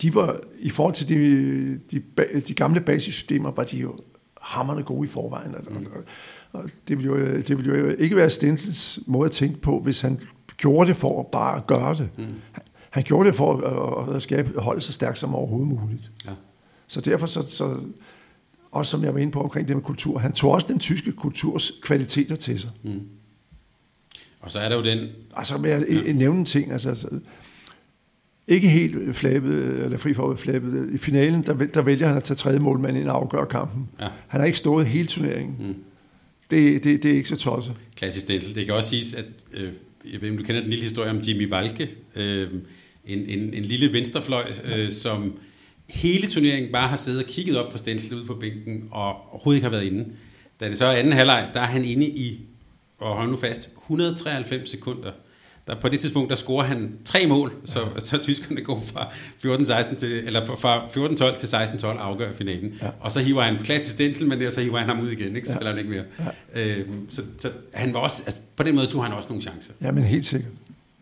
[0.03, 2.03] de var, i forhold til de, de,
[2.41, 3.99] de gamle basissystemer, var de jo
[4.41, 5.55] hammerne gode i forvejen.
[5.55, 6.03] Og, og,
[6.53, 10.01] og det, ville jo, det ville jo ikke være Stensels måde at tænke på, hvis
[10.01, 10.21] han
[10.57, 12.09] gjorde det for bare at gøre det.
[12.19, 12.25] Mm.
[12.53, 13.57] Han, han gjorde det for
[14.09, 16.11] at, at skabe holdet så stærkt som overhovedet muligt.
[16.27, 16.31] Ja.
[16.87, 17.77] Så derfor, så, så,
[18.71, 21.13] også som jeg var inde på omkring det med kultur, han tog også den tyske
[21.13, 22.71] kulturs kvaliteter til sig.
[22.83, 23.01] Mm.
[24.41, 25.09] Og så er der jo den...
[25.37, 26.13] Altså med at ja.
[26.13, 27.09] nævne ting, altså, altså
[28.51, 30.95] ikke helt flabet, eller fri for at flabet.
[30.95, 33.89] I finalen, der, der vælger han at tage tredje målmand ind og afgøre kampen.
[34.01, 34.09] Ja.
[34.29, 35.57] Han har ikke stået hele turneringen.
[35.61, 35.75] Mm.
[36.51, 37.75] det, det, det er ikke så tosset.
[37.97, 38.55] Klassisk Denzel.
[38.55, 39.25] Det kan også siges, at
[39.55, 39.73] øh,
[40.13, 42.49] jeg ved om du kender den lille historie om Jimmy Valke, øh,
[43.07, 45.39] en, en, en lille venstrefløj, øh, som
[45.91, 49.57] hele turneringen bare har siddet og kigget op på Stensel ude på bænken, og overhovedet
[49.57, 50.05] ikke har været inde.
[50.61, 52.41] Da det så er anden halvleg, der er han inde i,
[52.99, 55.11] og hold nu fast, 193 sekunder.
[55.67, 58.01] Der, på det tidspunkt, der scorer han tre mål, så, ja.
[58.01, 59.09] så tyskerne går fra
[59.45, 62.75] 14-16 til, eller fra 14-12 til 16-12 afgør finalen.
[62.83, 62.89] Ja.
[63.01, 65.49] Og så hiver han klassisk Stensel, men der så hiver han ham ud igen, ikke?
[65.49, 65.59] så ja.
[65.59, 66.05] spiller han ikke mere.
[66.55, 66.79] Ja.
[66.79, 69.73] Øhm, så, så, han var også, altså, på den måde tog han også nogle chancer.
[69.83, 70.53] Ja, men helt sikkert.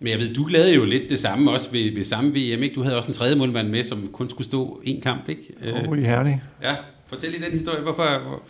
[0.00, 2.74] Men jeg ved, du lavede jo lidt det samme også ved, ved samme VM, ikke?
[2.74, 5.42] Du havde også en tredje målmand med, som kun skulle stå en kamp, ikke?
[5.60, 6.42] Øh, i Herning.
[6.62, 7.80] Ja, fortæl lige den historie.
[7.80, 8.18] Hvorfor?
[8.18, 8.42] Hvor...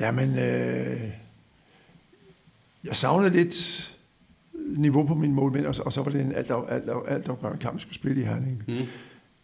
[0.00, 1.00] Jamen, øh,
[2.84, 3.90] jeg savnede lidt
[4.66, 7.58] niveau på min målmænd, og så, og så var det en alt, alt, alt, afgørende
[7.58, 8.62] kamp, vi skulle spille i Herning.
[8.68, 8.74] Mm.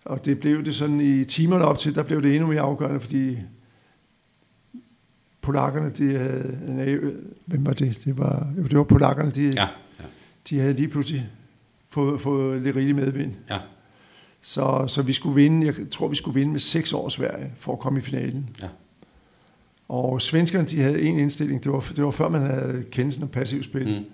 [0.05, 3.01] Og det blev det sådan i timerne op til, der blev det endnu mere afgørende,
[3.01, 3.39] fordi
[5.43, 6.99] polakkerne, de havde, nej,
[7.45, 8.01] hvem var det?
[8.05, 9.69] Det var, jo, det var polakkerne, de, ja,
[10.01, 10.05] ja.
[10.51, 11.29] de havde lige pludselig
[11.89, 13.33] fået, fået lidt rigelig medvind.
[13.51, 13.59] Ja.
[14.41, 17.73] Så, så vi skulle vinde, jeg tror, vi skulle vinde med seks år Sverige for
[17.73, 18.51] at komme i finalen.
[18.63, 18.69] Ja.
[19.89, 23.29] Og svenskerne, de havde en indstilling, det var, det var før man havde kendelsen om
[23.29, 23.99] passiv spil.
[23.99, 24.05] Mm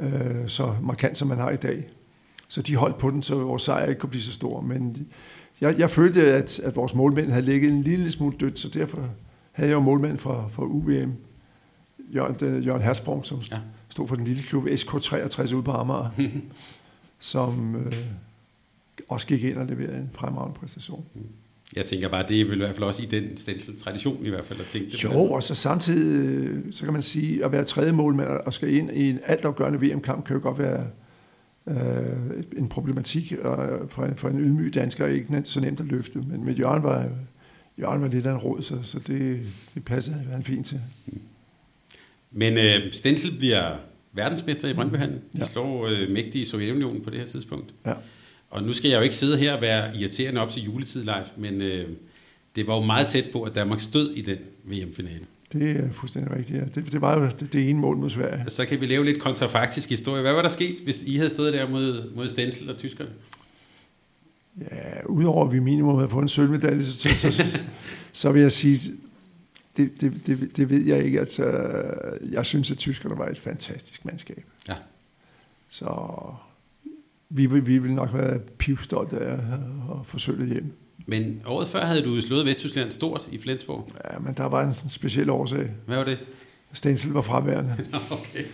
[0.00, 1.86] øh, så markant, som man har i dag.
[2.48, 4.60] Så de holdt på den, så vores sejr ikke kunne blive så stor.
[4.60, 5.08] Men
[5.60, 9.08] jeg, jeg følte, at, at vores målmænd havde ligget en lille smule dødt, så derfor
[9.52, 11.12] havde jeg jo målmand fra, fra UVM,
[12.14, 13.58] Jørgen, øh, Jørgen Hersprung, som ja.
[13.88, 16.10] stod for den lille klub SK63 ude på Amager,
[17.18, 17.96] som øh,
[19.08, 21.04] også gik ind og leverede en fremragende præstation.
[21.14, 21.20] Mm.
[21.76, 24.28] Jeg tænker bare, det er vel i hvert fald også i den stensel tradition i
[24.28, 25.04] hvert fald at tænke det.
[25.04, 28.74] Jo, og så samtidig, øh, så kan man sige, at være tredje målmand og skal
[28.74, 30.86] ind i en altafgørende VM-kamp, kan jo godt være
[31.68, 35.86] øh, en problematik og for, en, for en ydmyg dansker er ikke så nemt at
[35.86, 36.18] løfte.
[36.18, 37.08] Men med Jørgen var,
[37.78, 39.40] Jørgen var lidt af en råd, så, så det,
[39.74, 40.80] det passede han fint til.
[42.30, 43.76] Men øh, Stensel bliver
[44.12, 45.16] verdensmester i Brøndbyhallen.
[45.16, 45.44] De ja.
[45.44, 47.74] slår øh, mægtige Sovjetunionen på det her tidspunkt.
[47.86, 47.92] Ja.
[48.50, 51.26] Og nu skal jeg jo ikke sidde her og være irriterende op til juletid live,
[51.36, 51.88] men øh,
[52.56, 55.24] det var jo meget tæt på, at Danmark stod i den VM-finale.
[55.52, 56.64] Det er fuldstændig rigtigt, ja.
[56.74, 58.44] Det, det var jo det, det ene mål mod Sverige.
[58.48, 60.22] Så kan vi lave lidt kontrafaktisk historie.
[60.22, 63.10] Hvad var der sket, hvis I havde stået der mod, mod Stensel og tyskerne?
[64.60, 67.60] Ja, udover at vi minimum havde fået en sølvmedalje, så, så, så,
[68.12, 68.92] så vil jeg sige,
[69.76, 71.18] det, det, det, det ved jeg ikke.
[71.18, 71.72] Altså,
[72.30, 74.44] jeg synes, at tyskerne var et fantastisk mandskab.
[74.68, 74.74] Ja.
[75.68, 75.86] Så
[77.30, 79.38] vi, vi vil nok være pivstolte af
[80.14, 80.72] at sølvet hjem.
[81.06, 83.88] Men året før havde du slået Vesttyskland stort i Flensborg.
[84.12, 85.70] Ja, men der var en sådan speciel årsag.
[85.86, 86.18] Hvad var det?
[86.72, 87.76] Stensel var fraværende.
[88.10, 88.44] okay.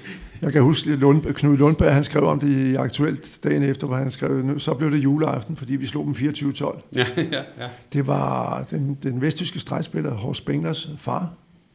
[0.42, 3.86] Jeg kan huske, at Lund, Knud Lundberg han skrev om det i Aktuelt dagen efter,
[3.86, 6.80] hvor han skrev, så blev det juleaften, fordi vi slog dem 24-12.
[6.96, 7.68] Ja, ja, ja.
[7.92, 11.32] Det var den, den vesttyske stregspiller Horst Spenglers far,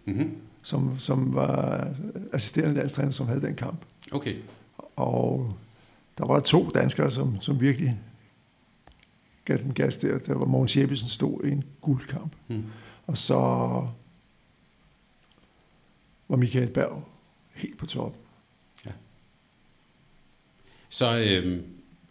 [0.07, 0.29] mm-hmm.
[0.63, 1.87] som, som var
[2.33, 3.81] assisterende landstræner, som havde den kamp.
[4.11, 4.33] Okay.
[4.95, 5.53] Og
[6.21, 7.99] der var to danskere, som, som virkelig
[9.45, 10.17] gav den gas der.
[10.17, 12.35] Der var Mogens Jeppesen stod i en guldkamp.
[12.47, 12.63] Mm.
[13.07, 13.35] Og så
[16.27, 17.07] var Michael Berg
[17.53, 18.15] helt på top.
[18.85, 18.91] Ja.
[20.89, 21.61] Så øh,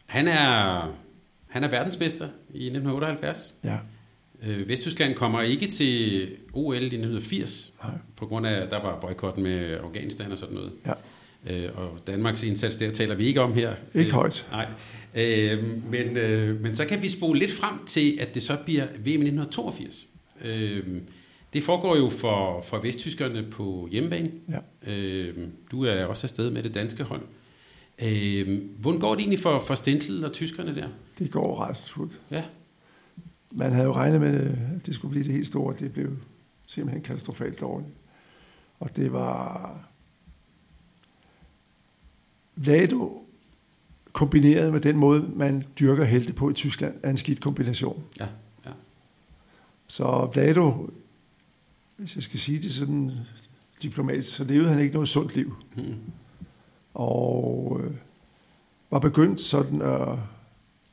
[0.07, 0.95] han er
[1.49, 3.55] han er verdensmester i 1978.
[3.65, 3.79] Ja.
[4.43, 7.93] Øh, Vesttyskland kommer ikke til OL i 1980, Nej.
[8.17, 10.73] på grund af, at der var boykotten med Afghanistan og sådan noget.
[10.87, 10.93] Ja.
[11.47, 13.75] Øh, og Danmarks indsats der taler vi ikke om her.
[13.95, 14.49] Ikke øh, højt.
[14.51, 14.67] Nej.
[15.15, 18.85] Øh, men, øh, men så kan vi spole lidt frem til, at det så bliver
[18.85, 20.07] VM 1982.
[20.45, 20.83] Øh,
[21.53, 24.31] det foregår jo for, for vesttyskerne på hjemmebane.
[24.49, 24.93] Ja.
[24.93, 27.23] Øh, du er også afsted med det danske hold.
[28.03, 30.89] Øh, hvordan går det egentlig for, for Stensel og tyskerne der?
[31.19, 32.21] Det går rejsesfuldt.
[32.31, 32.45] Ja.
[33.53, 34.41] Man havde jo regnet med,
[34.77, 35.75] at det skulle blive det helt store.
[35.79, 36.17] Det blev
[36.67, 37.91] simpelthen katastrofalt dårligt.
[38.81, 39.90] Og det var
[42.65, 43.21] Lado
[44.13, 48.03] kombineret med den måde, man dyrker helte på i Tyskland, er en skidt kombination.
[48.21, 48.27] Ja,
[48.67, 48.71] ja.
[49.87, 50.91] Så Vlado,
[51.97, 53.13] hvis jeg skal sige det sådan
[53.83, 55.57] diplomatisk, så levede han ikke noget sundt liv.
[55.75, 55.95] Hmm.
[56.95, 57.91] Og øh,
[58.91, 60.09] var begyndt sådan at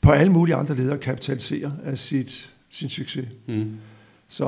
[0.02, 3.28] på alle mulige andre ledere kapitalisere af sit, sin succes.
[3.46, 3.78] Hmm.
[4.30, 4.48] Så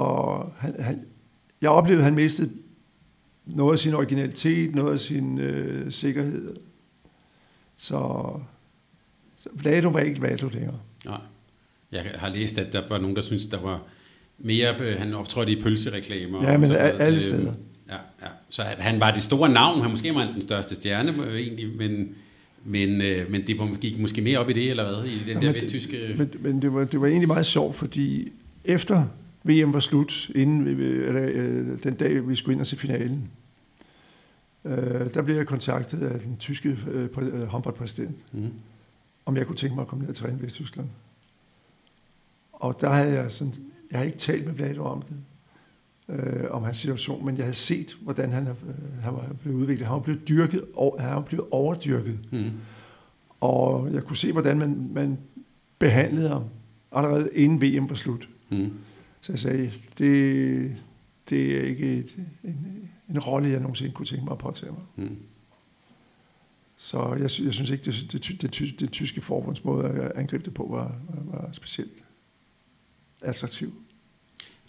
[0.57, 1.05] han, han,
[1.61, 2.51] jeg oplevede, at han mistede
[3.45, 6.55] noget af sin originalitet, noget af sin øh, sikkerhed
[7.79, 8.31] så,
[9.37, 10.79] så Vlado var ikke Vlado længere.
[11.05, 11.19] Nej.
[11.91, 13.81] Jeg har læst, at der var nogen, der synes der var
[14.37, 16.51] mere, øh, han optrådte i pølsereklamer.
[16.51, 17.53] Ja, men alle øh, steder.
[17.89, 18.27] Ja, ja.
[18.49, 22.09] Så han var det store navn, han måske var den største stjerne øh, egentlig, men,
[22.65, 22.97] men,
[23.31, 26.15] men det gik måske mere op i det, eller hvad, i den ja, der vesttyske...
[26.17, 28.31] Men, men det, var, det var egentlig meget sjovt, fordi
[28.65, 29.05] efter
[29.43, 33.29] VM var slut, inden vi, eller, den dag, vi skulle ind og se finalen,
[34.65, 38.51] øh, der blev jeg kontaktet af den tyske øh, øh, håndboldpræsident, Mm.
[39.25, 40.87] om jeg kunne tænke mig at komme ned og træne i Vesttyskland.
[42.53, 43.53] Og der havde jeg sådan,
[43.91, 45.17] jeg havde ikke talt med Blado om det,
[46.15, 48.55] øh, om hans situation, men jeg havde set, hvordan han, øh,
[49.01, 49.87] han var blevet udviklet.
[49.87, 52.19] Han var blevet dyrket, og han var blevet overdyrket.
[52.31, 52.51] Mm.
[53.39, 55.17] Og jeg kunne se, hvordan man, man
[55.79, 56.43] behandlede ham
[56.91, 58.29] allerede inden VM var slut.
[58.49, 58.71] Mm.
[59.21, 60.75] Så jeg sagde, det,
[61.29, 65.07] det er ikke et, en, en rolle, jeg nogensinde kunne tænke mig at påtage mig.
[65.07, 65.17] Mm.
[66.77, 70.45] Så jeg, jeg synes ikke, det, det, det, ty- det tyske forbunds måde at angribe
[70.45, 71.91] det på var, var, var specielt
[73.21, 73.73] attraktiv.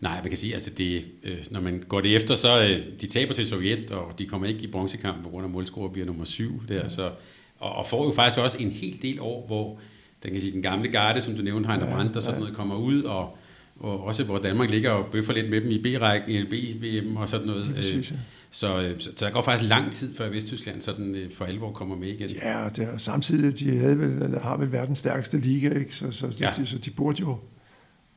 [0.01, 3.07] Nej, man kan sige, altså det, øh, når man går det efter, så øh, de
[3.07, 6.25] taber til Sovjet, og de kommer ikke i bronzekampen på grund af målscorer bliver nummer
[6.25, 7.13] syv der, så,
[7.59, 9.81] og, og får jo faktisk også en hel del år, hvor
[10.23, 12.41] den, kan sige, den gamle garde, som du nævnte, Heiner Ja, Brandt og sådan ja.
[12.41, 13.37] noget, kommer ud, og,
[13.81, 17.29] og også hvor Danmark ligger og bøffer lidt med dem i B-rækken, i B-VM og
[17.29, 17.73] sådan noget.
[17.75, 18.21] Præcis, Øh, ja.
[18.51, 21.73] så, øh, så, så der går faktisk lang tid, før Vesttyskland sådan øh, for alvor
[21.73, 22.31] kommer med igen.
[22.31, 25.95] Ja, og det er, samtidig de havde vel, eller har vel verdens stærkeste liga, ikke?
[25.95, 26.53] Så, så, Ja.
[26.57, 27.39] de, så de burde jo,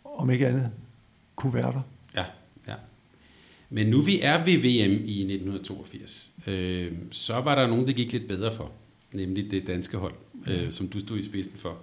[0.04, 0.70] om ikke andet,
[1.36, 1.82] kunne være der.
[2.16, 2.26] Ja,
[2.68, 2.76] ja.
[3.70, 8.12] Men nu vi er ved VM i 1982, øh, så var der nogen, der gik
[8.12, 8.72] lidt bedre for,
[9.14, 10.14] nemlig det danske hold,
[10.48, 11.78] øh, som du stod i spidsen for.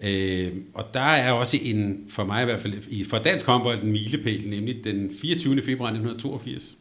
[0.00, 3.82] Øh, og der er også en, for mig i hvert fald, i- for dansk håndbold
[3.82, 5.62] en milepæl, nemlig den 24.
[5.62, 6.76] februar 1982.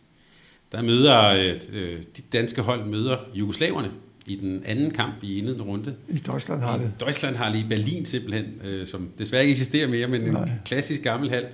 [0.71, 3.91] Der møder øh, øh, de danske hold møder jugoslaverne
[4.25, 5.95] i den anden kamp i indledende runde.
[6.09, 6.85] I Deutschland har det.
[6.85, 10.49] I Deutschlandhalle i Berlin simpelthen, øh, som desværre ikke eksisterer mere, men en Nej.
[10.65, 11.45] klassisk gammel hal.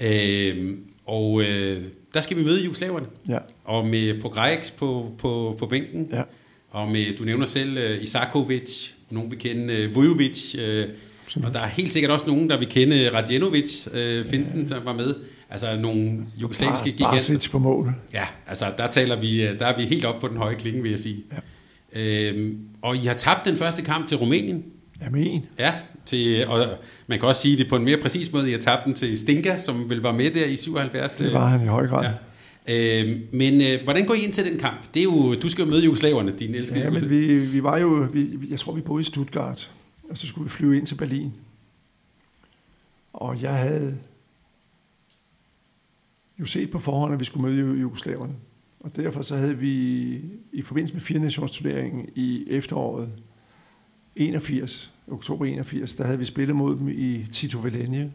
[0.00, 0.76] Øh,
[1.06, 1.82] og øh,
[2.14, 6.22] der skal vi møde jugoslaverne, Ja, og med Pogrejks på, på, på bænken, ja.
[6.70, 10.88] og med, du nævner selv, øh, Isakovic, nogen vil kende øh, Vujovic, øh,
[11.44, 14.92] og der er helt sikkert også nogen, der vil kende Radjenovic, øh, finten, som var
[14.92, 15.14] med.
[15.50, 17.10] Altså nogle jugoslaviske giganter.
[17.10, 17.94] Barsic på mål.
[18.14, 20.82] Ja, altså der taler vi, øh, der er vi helt op på den høje klinge,
[20.82, 21.24] vil jeg sige.
[21.32, 22.00] Ja.
[22.00, 24.64] Øhm, og I har tabt den første kamp til Rumænien.
[25.02, 25.46] Ja, med en.
[25.58, 25.72] Ja,
[26.06, 26.66] til, og
[27.06, 28.48] man kan også sige det på en mere præcis måde.
[28.48, 31.16] I har tabt den til Stinka, som vel var med der i 77.
[31.16, 32.04] Det var han i høj grad.
[32.04, 32.10] Ja.
[32.68, 34.94] Øhm, men øh, hvordan går I ind til den kamp?
[34.94, 37.76] Det er jo, du skal jo møde jugoslaverne, dine elskede Ja, men vi, vi var
[37.78, 39.72] jo, vi, jeg tror vi boede i Stuttgart,
[40.10, 41.32] og så skulle vi flyve ind til Berlin.
[43.12, 43.98] Og jeg havde
[46.40, 48.34] jo set på forhånd, at vi skulle møde ju- jugoslaverne.
[48.80, 50.04] Og derfor så havde vi
[50.52, 53.08] i forbindelse med fire nationsturneringen i efteråret
[54.16, 58.12] 81, oktober 81, der havde vi spillet mod dem i Tito Velenje.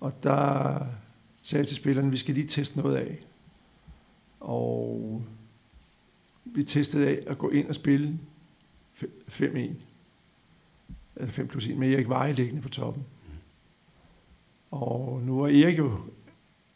[0.00, 0.78] Og der
[1.44, 3.18] sagde til spillerne, vi skal lige teste noget af.
[4.40, 5.22] Og
[6.44, 8.18] vi testede af at gå ind og spille
[9.28, 9.44] 5-1.
[11.16, 13.04] Eller 5 plus 1, med Erik Veje liggende på toppen.
[14.70, 15.98] Og nu har Erik jo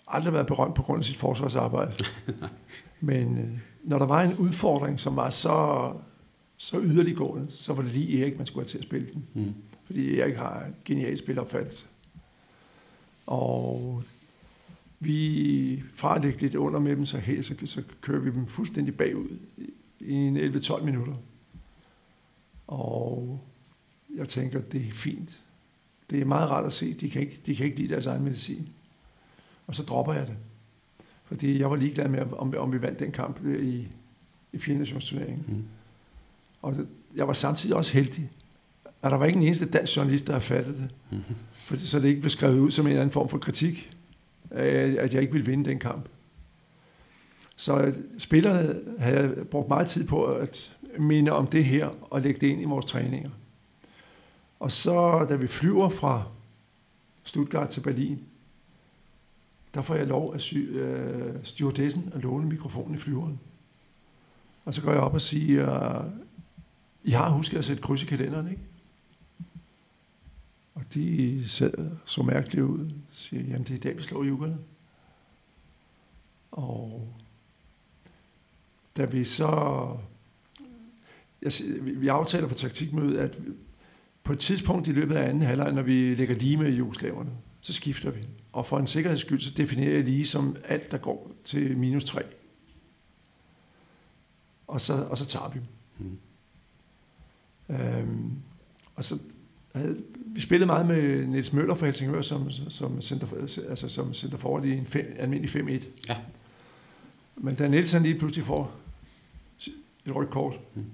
[0.06, 2.04] aldrig været berømt på grund af sit forsvarsarbejde.
[3.00, 5.92] Men øh, når der var en udfordring, som var så,
[6.56, 9.26] så yderliggående, så var det lige Erik, man skulle have til at spille den.
[9.34, 9.54] Mm.
[9.86, 11.86] Fordi Erik har en genial spilopfattelse.
[13.26, 14.02] Og
[15.00, 18.46] vi fra at ligge lidt under med dem, så, helt, så, så kører vi dem
[18.46, 19.28] fuldstændig bagud
[20.00, 21.14] i, en 11-12 minutter.
[22.66, 23.40] Og
[24.16, 25.38] jeg tænker, det er fint.
[26.10, 28.22] Det er meget rart at se, de kan ikke, de kan ikke lide deres egen
[28.24, 28.68] medicin.
[29.66, 30.36] Og så dropper jeg det.
[31.24, 33.88] Fordi jeg var ligeglad med, om, om vi vandt den kamp der i,
[34.52, 35.44] i fire nationsturneringen.
[35.48, 35.64] Mm.
[36.62, 38.30] Og det- jeg var samtidig også heldig,
[39.02, 40.90] at der var ikke en eneste dansk journalist, der havde fattet det.
[41.10, 41.36] Mm-hmm.
[41.54, 43.90] For, så det ikke blev skrevet ud som en eller anden form for kritik,
[44.52, 46.08] Øh, at jeg ikke ville vinde den kamp.
[47.56, 52.46] Så spillerne havde brugt meget tid på at minde om det her og lægge det
[52.46, 53.30] ind i vores træninger.
[54.60, 56.24] Og så da vi flyver fra
[57.24, 58.20] Stuttgart til Berlin,
[59.74, 63.40] der får jeg lov af sy- øh, stewardessen at låne mikrofonen i flyveren.
[64.64, 66.04] Og så går jeg op og siger,
[67.04, 68.62] I har husket at sætte kryds i kalenderen, ikke?
[70.78, 74.24] Og de sad så mærkeligt ud og siger, jamen det er i dag, vi slår
[74.24, 74.58] jukkerne.
[76.50, 77.12] Og
[78.96, 79.46] da vi så...
[81.42, 83.38] Jeg, vi- aftaler på taktikmødet, at
[84.24, 87.72] på et tidspunkt i løbet af anden halvleg, når vi lægger lige med jugoslaverne, så
[87.72, 88.20] skifter vi.
[88.52, 92.04] Og for en sikkerheds skyld, så definerer jeg lige som alt, der går til minus
[92.04, 92.22] 3.
[94.66, 96.18] Og så, og så tager vi dem.
[97.68, 97.74] Mm.
[97.74, 98.32] Øhm,
[98.96, 99.18] og så
[100.26, 103.26] vi spillede meget med Niels Møller fra Helsingør som, som, center,
[103.68, 105.86] altså som center forward i en fem, almindelig 5-1.
[106.08, 106.16] Ja.
[107.36, 108.74] Men da Niels han lige pludselig får
[110.06, 110.84] et rødt kort, Mm.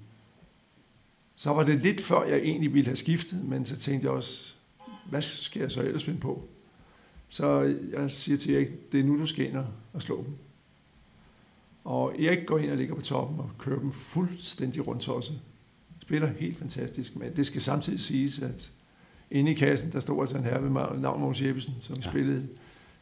[1.35, 4.53] så var det lidt før, jeg egentlig ville have skiftet, men så tænkte jeg også,
[5.09, 6.47] hvad skal jeg så ellers finde på?
[7.29, 10.33] Så jeg siger til Erik, det er nu, du skal ind og- og slå dem.
[11.83, 15.33] Og Erik går ind og ligger på toppen og kører dem fuldstændig rundt også.
[16.05, 18.71] Spiller helt fantastisk, men det skal samtidig siges, at
[19.31, 22.09] inde i kassen, der stod altså en herre ved navn Mogens Jeppesen, som ja.
[22.09, 22.47] spillede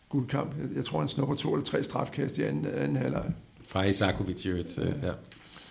[0.09, 0.57] guldkamp.
[0.57, 3.33] Jeg, jeg tror, han snupper to eller tre strafkast i anden, anden halvleg.
[3.63, 5.07] Fra Isakovic, ja.
[5.07, 5.13] ja.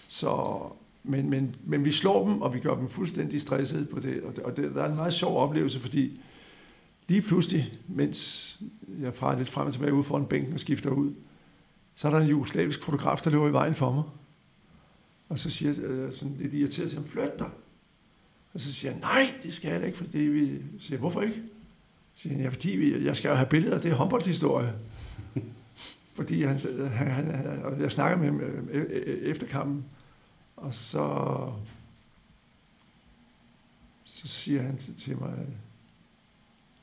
[0.08, 0.58] Så,
[1.04, 4.22] men, men, men vi slår dem, og vi gør dem fuldstændig stressede på det.
[4.22, 6.20] Og, det, og det, der er en meget sjov oplevelse, fordi
[7.08, 8.58] lige pludselig, mens
[9.00, 11.12] jeg farer lidt frem og tilbage ud foran bænken og skifter ud,
[11.94, 14.02] så er der en jugoslavisk fotograf, der løber i vejen for mig.
[15.32, 17.50] Og så siger jeg øh, sådan lidt irriteret til ham, flyt dig.
[18.54, 20.62] Og så siger jeg, nej, det skal jeg ikke, fordi vi...
[20.78, 21.42] Så siger hvorfor ikke?
[22.14, 24.74] Så siger jeg, ja, fordi vi, jeg skal jo have billeder, det er håndboldhistorie.
[26.16, 26.58] fordi han,
[26.92, 29.84] han, han, og jeg snakker med ham øh, øh, efter kampen,
[30.56, 31.36] og så,
[34.04, 35.46] så siger han til, til mig,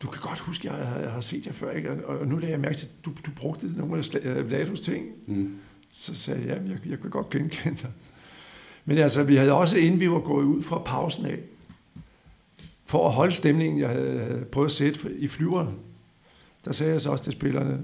[0.01, 2.07] du kan godt huske, jeg, jeg har set jer før, ikke?
[2.07, 5.07] Og, nu lader jeg mærke til, at du, du brugte nogle af Latos ting.
[5.27, 5.59] Mm.
[5.91, 7.91] Så sagde jeg, at jeg, jeg kan godt genkende dig.
[8.85, 11.39] Men altså, vi havde også, inden vi var gået ud fra pausen af,
[12.85, 15.75] for at holde stemningen, jeg havde prøvet at sætte i flyveren,
[16.65, 17.79] der sagde jeg så også til spillerne,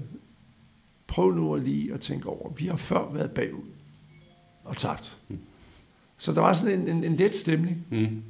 [1.06, 3.64] prøv nu at lige at tænke over, vi har før været bagud
[4.64, 5.16] og tabt.
[5.28, 5.38] Mm.
[6.18, 8.22] Så der var sådan en, en, en let stemning, mm.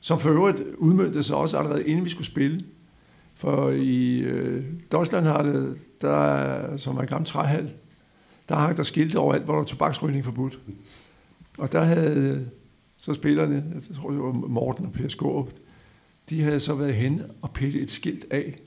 [0.00, 2.64] som for øvrigt udmyndte sig også allerede inden vi skulle spille.
[3.34, 7.70] For i øh, Deutschland har det, der, som er en gammel træhal,
[8.48, 10.58] der hang der skilte overalt, hvor der var tobaksrygning forbudt.
[11.58, 12.46] Og der havde øh,
[12.96, 15.50] så spillerne, jeg tror det var Morten og Per Skåb,
[16.30, 18.58] de havde så været hen og pillet et skilt af.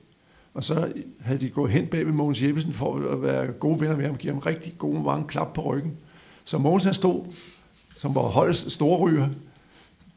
[0.53, 3.95] Og så havde de gået hen bag ved Mogens Jeppesen for at være gode venner
[3.95, 5.97] med ham, give ham rigtig gode mange klap på ryggen.
[6.43, 7.25] Så Mogens han stod,
[7.97, 9.29] som var holdets store ryger,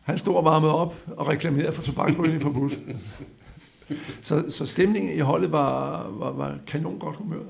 [0.03, 2.79] han stod og varmede op og reklamerede for tobakrygning forbudt.
[4.23, 7.43] Så, så stemningen i holdet var, var, var kanon godt humør.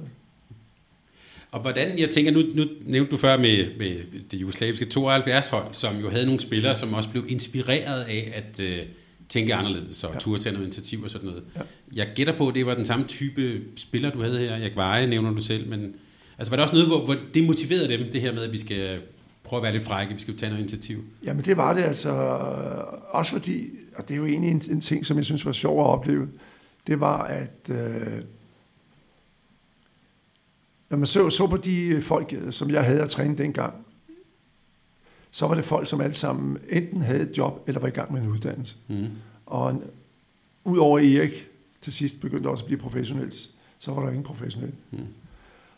[1.56, 3.96] Og hvordan, jeg tænker, nu, nu nævnte du før med, med
[4.30, 8.86] det jugoslaviske 72-hold, som jo havde nogle spillere, som også blev inspireret af at uh,
[9.28, 10.18] tænke anderledes og ja.
[10.18, 11.42] turde tage noget initiativ og sådan noget.
[11.56, 11.60] Ja.
[11.92, 14.56] Jeg gætter på, at det var den samme type spiller, du havde her.
[14.56, 15.94] Jeg veje, nævner du selv, men
[16.38, 18.58] altså, var det også noget, hvor, hvor det motiverede dem, det her med, at vi
[18.58, 18.98] skal
[19.44, 21.04] prøve at være lidt frække, vi skal tage noget initiativ?
[21.24, 22.10] Jamen det var det altså,
[23.10, 25.80] også fordi, og det er jo egentlig en, en ting, som jeg synes var sjov
[25.80, 26.28] at opleve,
[26.86, 28.22] det var, at øh,
[30.90, 33.74] når man så, så på de folk, som jeg havde at træne dengang,
[35.30, 38.12] så var det folk, som alle sammen enten havde et job, eller var i gang
[38.12, 38.76] med en uddannelse.
[38.88, 39.06] Mm.
[39.46, 39.82] Og
[40.64, 41.48] udover Erik
[41.80, 43.32] til sidst begyndte også at blive professionel,
[43.78, 44.72] så var der ingen professionel.
[44.90, 44.98] Mm.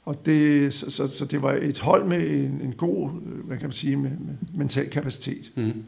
[0.04, 3.11] Og det, så, så, så det var et hold med en, en god,
[3.44, 5.52] hvad kan man sige, med, med mental kapacitet.
[5.56, 5.84] Mm.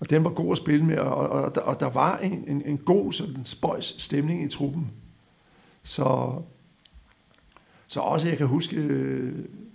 [0.00, 2.44] Og den var god at spille med, og, og, og, der, og der var en,
[2.48, 4.90] en, en god sådan spøjs stemning i truppen.
[5.82, 6.32] Så,
[7.90, 9.32] så også jeg kan huske, øh,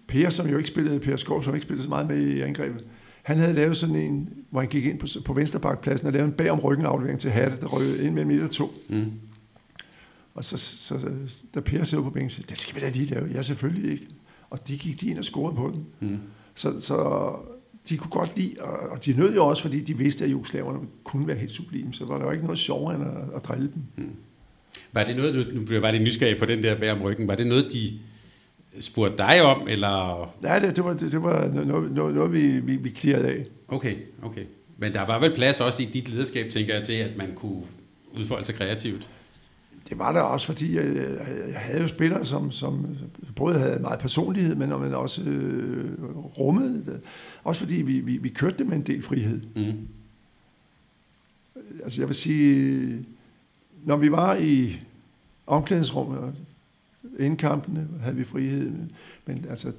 [0.07, 2.83] Per, som jo ikke spillede, Per Skov, som ikke spillede så meget med i angrebet,
[3.23, 6.33] han havde lavet sådan en, hvor han gik ind på, på venstrebakkpladsen og lavede en
[6.33, 8.73] bag om ryggen aflevering til Hatte, der røg ind mellem et og to.
[8.89, 9.11] Mm.
[10.35, 11.11] Og så, så
[11.55, 13.29] da Per sidder på bænken, siger, det skal vi da lige lave.
[13.33, 14.07] Ja, selvfølgelig ikke.
[14.49, 15.85] Og de gik de ind og scorede på den.
[15.99, 16.19] Mm.
[16.55, 17.29] Så, så
[17.89, 18.55] de kunne godt lide,
[18.91, 22.05] og de nød jo også, fordi de vidste, at jugoslaverne kunne være helt sublime, så
[22.05, 24.05] var der jo ikke noget sjovere end at, at drille dem.
[24.05, 24.15] Mm.
[24.93, 27.27] Var det noget, nu bliver jeg bare lidt nysgerrig på den der bag om ryggen,
[27.27, 27.99] var det noget, de
[28.79, 30.35] spurgte dig om, eller?
[30.41, 33.45] Nej, det, det var, det, det var noget, noget, noget vi, vi, vi klirrede af.
[33.67, 34.43] Okay, okay.
[34.77, 37.63] Men der var vel plads også i dit lederskab, tænker jeg, til, at man kunne
[38.13, 39.09] udfolde sig kreativt?
[39.89, 40.95] det var der også, fordi jeg,
[41.51, 42.87] jeg havde jo spillere, som, som
[43.35, 45.99] både havde meget personlighed, men, men også øh,
[46.37, 47.01] rummet.
[47.43, 49.41] Også fordi vi, vi, vi kørte det med en del frihed.
[49.55, 49.87] Mm.
[51.83, 53.05] Altså jeg vil sige,
[53.85, 54.79] når vi var i
[55.47, 56.33] omklædningsrummet og
[57.19, 58.71] indkampene, havde vi frihed.
[59.25, 59.71] Men altså,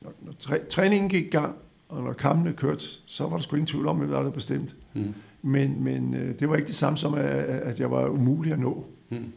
[0.00, 1.56] når, når træ, træningen gik i gang,
[1.88, 4.74] og når kampene kørte, så var der sgu ingen tvivl om, hvad der bestemt.
[4.94, 5.14] Mm.
[5.42, 8.58] Men, men øh, det var ikke det samme som, at, at jeg var umulig at
[8.58, 8.86] nå.
[9.08, 9.32] Mm.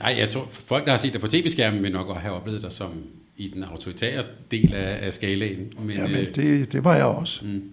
[0.00, 2.72] Nej, jeg tror, folk, der har set dig på tv-skærmen, vil nok have oplevet dig
[2.72, 2.92] som
[3.36, 5.72] i den autoritære del af, af skalaen.
[5.78, 7.46] Men, ja, men øh, det, det var jeg også.
[7.46, 7.70] Mm.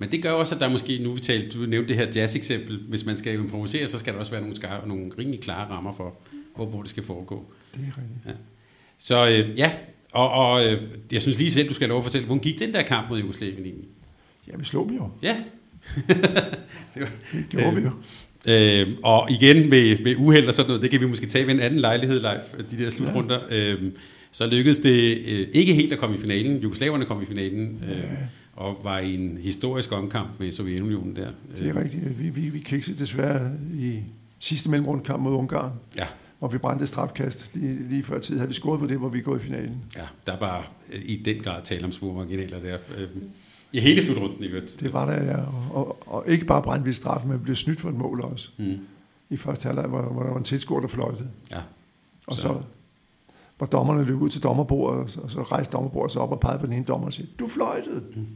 [0.00, 2.80] Men det gør også, at der måske, nu vi talte, du nævnte det her jazz-eksempel,
[2.88, 5.92] hvis man skal improvisere, så skal der også være nogle, skar, nogle rimelig klare rammer
[5.92, 6.14] for,
[6.56, 7.44] hvor, hvor det skal foregå.
[7.74, 8.26] Det er rigtigt.
[8.26, 8.30] Ja.
[8.98, 9.72] Så øh, ja,
[10.12, 10.82] og, og øh,
[11.12, 13.20] jeg synes lige selv, du skal lov at fortælle, hvordan gik den der kamp mod
[13.20, 13.88] Jugoslavien egentlig?
[14.48, 15.08] Ja, vi slog dem jo.
[15.22, 15.36] Ja.
[16.94, 17.90] det, var, det gjorde øh, vi jo.
[18.46, 21.54] Øh, og igen med, med uheld og sådan noget, det kan vi måske tage ved
[21.54, 23.40] en anden lejlighed, live, de der slutrunder.
[23.50, 23.72] Ja.
[23.72, 23.82] Øh,
[24.30, 26.56] så lykkedes det øh, ikke helt at komme i finalen.
[26.56, 28.04] Jugoslaverne kom i finalen, øh, ja.
[28.56, 31.30] Og var i en historisk omkamp med Sovjetunionen der.
[31.56, 32.18] Det er rigtigt.
[32.18, 34.00] Vi, vi, vi kiksede desværre i
[34.38, 35.72] sidste mellemrundkamp mod Ungarn.
[35.96, 36.06] Ja.
[36.38, 37.56] hvor vi brændte strafkast.
[37.56, 39.82] Lige, lige før tid havde vi scoret på det, hvor vi går i finalen.
[39.96, 42.78] Ja, der var øh, i den grad tale om små marginaler der.
[42.96, 43.08] Øh,
[43.72, 44.80] I hele slutrunden i øvrigt.
[44.80, 45.36] Det var der, ja.
[45.36, 48.48] Og, og, og ikke bare brændte vi straf, men blev snydt for et mål også.
[48.56, 48.78] Mm.
[49.30, 51.28] I første halvleg, hvor, hvor der var en tilskuer, der fløjtede.
[51.52, 51.60] Ja.
[52.26, 52.60] Og så, så
[53.58, 56.40] hvor dommerne løb ud til dommerbordet, og så, og så rejste dommerbordet sig op og
[56.40, 58.02] pegede på den ene dommer og sagde, du fløjtede.
[58.16, 58.26] Mm.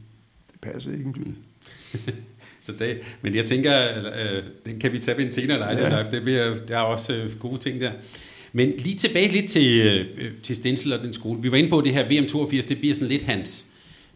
[0.62, 1.32] Passer ikke en glyd.
[2.60, 5.92] så det, men jeg tænker, øh, den kan vi tage ved en senere lejlighed.
[5.92, 6.02] Ja.
[6.02, 7.92] Det bliver, der er også øh, gode ting der.
[8.52, 9.80] Men lige tilbage lidt til,
[10.18, 11.42] øh, til Stensel og den skole.
[11.42, 13.66] Vi var inde på det her VM82, det bliver sådan lidt hans,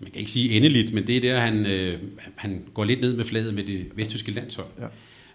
[0.01, 1.99] man kan ikke sige endeligt, men det er der, han, øh,
[2.37, 4.69] han går lidt ned med fladet med det vesttyske landshold.
[4.81, 4.87] Ja.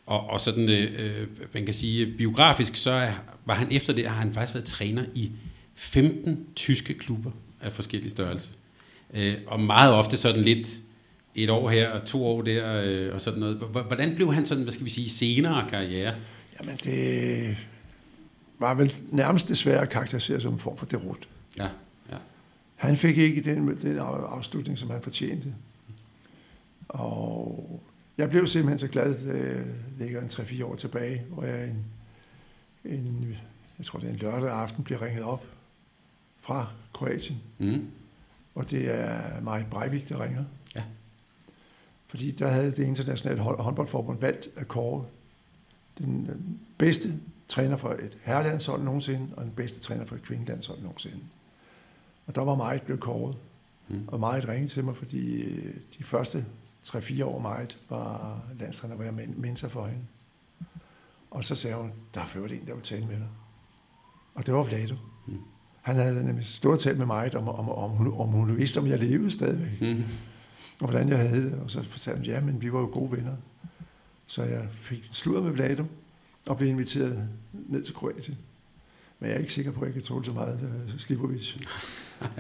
[0.06, 3.10] Og, og sådan, øh, man kan sige, biografisk, så
[3.46, 5.32] var han efter det, har han faktisk været træner i
[5.76, 7.32] 15 tyske klubber
[7.62, 8.50] af forskellige størrelse.
[9.14, 10.80] Øh, og meget ofte sådan lidt
[11.38, 13.58] et år her og to år der øh, og sådan noget.
[13.58, 16.16] Hvordan blev han sådan, hvad skal vi sige, senere karriere?
[16.60, 17.58] Jamen det
[18.60, 21.28] var vel nærmest desværre karakteriseret som en form for derut.
[21.58, 21.70] Ja,
[22.12, 22.18] ja.
[22.76, 25.54] Han fik ikke den, den afslutning, som han fortjente.
[26.90, 27.82] Og
[28.18, 29.66] jeg blev simpelthen så glad, det
[30.00, 31.86] ligger en 3-4 år tilbage, hvor jeg en,
[32.86, 33.38] en,
[33.78, 35.46] jeg tror det er en lørdag aften, bliver ringet op
[36.42, 37.42] fra Kroatien.
[37.58, 37.88] Mm.
[38.56, 40.44] Og det er Marit Breivik, der ringer.
[42.08, 45.06] Fordi der havde det internationale håndboldforbund valgt at kåre
[45.98, 46.30] den
[46.78, 51.20] bedste træner for et herrelandshold nogensinde, og den bedste træner for et kvindelandshold nogensinde.
[52.28, 53.38] Og der var meget blevet kåret.
[53.88, 54.08] Mm.
[54.08, 56.46] Og meget ringede til mig, fordi øh, de første
[56.88, 60.04] 3-4 år meget var landstræner, hvor jeg mentor for hende.
[61.32, 63.28] Og så sagde hun, der er ført en, der vil tale med dig.
[64.36, 64.96] Og det var Vlado.
[65.28, 65.40] Mm.
[65.82, 68.88] Han havde nemlig stået talt med mig om, om, om, hun, om hun vidste, om
[68.88, 69.82] jeg levede stadigvæk.
[69.82, 70.04] Mm.
[70.80, 71.60] Og hvordan jeg havde det.
[71.64, 73.36] Og så fortalte han, ja, men vi var jo gode venner.
[74.28, 75.84] Så jeg fik sludder med Vlado
[76.46, 78.38] og blev inviteret ned til Kroatien.
[79.20, 81.56] Men jeg er ikke sikker på, at jeg kan tåle så meget uh, Slivovic.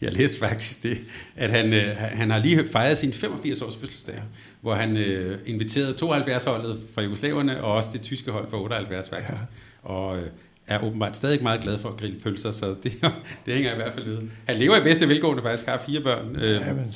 [0.00, 0.98] Jeg læste faktisk det,
[1.36, 4.22] at han, øh, han har lige fejret sin 85-års fødselsdag,
[4.60, 9.42] hvor han øh, inviterede 72-holdet fra Jugoslaverne, og også det tyske hold fra 78 faktisk.
[9.42, 9.88] Ja.
[9.88, 10.26] Og øh,
[10.68, 12.92] er åbenbart stadig meget glad for at grille pølser, så det,
[13.46, 14.18] det hænger i hvert fald ved.
[14.44, 16.36] Han lever i bedste velgående faktisk, har fire børn.
[16.36, 16.50] Øh.
[16.50, 16.94] Ja, men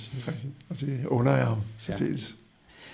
[0.69, 1.59] og det under jeg ham,
[1.89, 1.95] ja.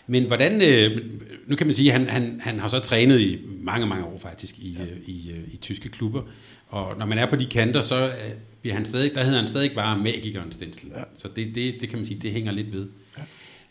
[0.06, 1.04] Men hvordan, øh,
[1.46, 4.18] nu kan man sige, at han, han, han har så trænet i mange, mange år
[4.22, 4.82] faktisk i, ja.
[4.82, 6.22] Øh, i, i, i tyske klubber.
[6.68, 8.12] Og når man er på de kanter, så
[8.60, 10.90] bliver han stadig, der hedder han stadig bare magikeren Stensel.
[10.96, 11.02] Ja.
[11.14, 12.86] Så det, det, det kan man sige, det hænger lidt ved.
[13.18, 13.22] Ja.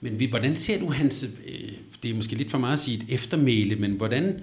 [0.01, 1.25] Men hvordan ser du hans,
[2.03, 4.41] det er måske lidt for meget at sige et eftermæle, men hvordan,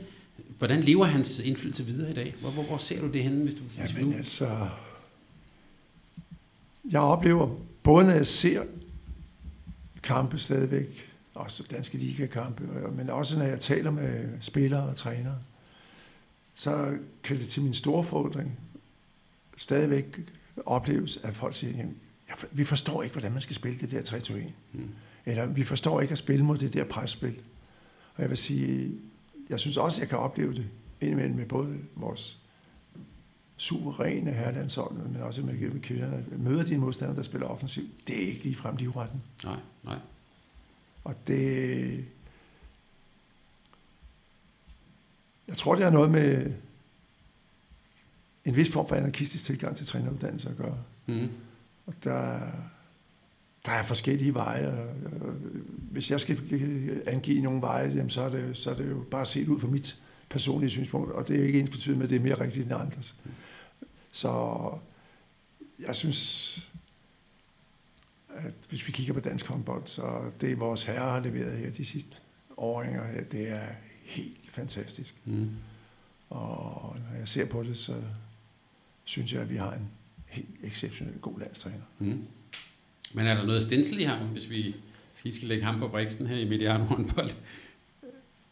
[0.58, 2.34] hvordan lever hans indflydelse videre i dag?
[2.40, 3.62] Hvor, hvor, hvor ser du det henne, hvis du...
[3.62, 4.16] Hvis Jamen, du...
[4.16, 4.68] altså...
[6.90, 8.64] Jeg oplever, både når jeg ser
[10.02, 12.64] kampe stadigvæk, også danske ligakampe,
[12.96, 15.38] men også når jeg taler med spillere og trænere,
[16.54, 18.58] så kan det til min store fordring
[19.56, 20.20] stadigvæk
[20.66, 21.96] opleves, at folk siger, jamen,
[22.52, 24.34] vi forstår ikke, hvordan man skal spille det der 3-2-1.
[24.72, 24.88] Mm.
[25.26, 27.36] Eller vi forstår ikke at spille mod det der presspil.
[28.14, 28.92] Og jeg vil sige,
[29.50, 30.66] jeg synes også, jeg kan opleve det
[31.00, 32.40] indimellem med både vores
[33.56, 36.24] suveræne herrelandshold, men også med, med kvinderne.
[36.30, 39.22] Møder dine modstandere, der ligefrem offensivt, det er ikke lige frem livretten.
[39.44, 39.98] Nej, nej.
[41.04, 42.04] Og det...
[45.48, 46.52] Jeg tror, det har noget med
[48.44, 50.78] en vis form for anarkistisk tilgang til træneruddannelse at gøre.
[51.06, 51.28] Mm.
[51.86, 52.40] Og der,
[53.66, 54.88] der er forskellige veje.
[55.90, 56.38] Hvis jeg skal
[57.06, 59.68] angive nogle veje, jamen så, er det, så er det jo bare set ud fra
[59.68, 59.98] mit
[60.28, 62.64] personlige synspunkt, og det er jo ikke ens betydende med, at det er mere rigtigt
[62.64, 63.16] end andres.
[64.10, 64.70] Så
[65.78, 66.70] jeg synes,
[68.28, 71.84] at hvis vi kigger på dansk håndbold, så det vores herrer har leveret her de
[71.84, 72.16] sidste
[72.56, 73.66] åringer, det er
[74.02, 75.14] helt fantastisk.
[75.24, 75.50] Mm.
[76.30, 78.02] Og når jeg ser på det, så
[79.04, 79.88] synes jeg, at vi har en
[80.26, 81.84] helt exceptionelt god landstræner.
[81.98, 82.24] Mm.
[83.14, 84.74] Men er der noget stensel i ham, hvis vi
[85.30, 87.30] skal lægge ham på briksen her i Mediano håndbold?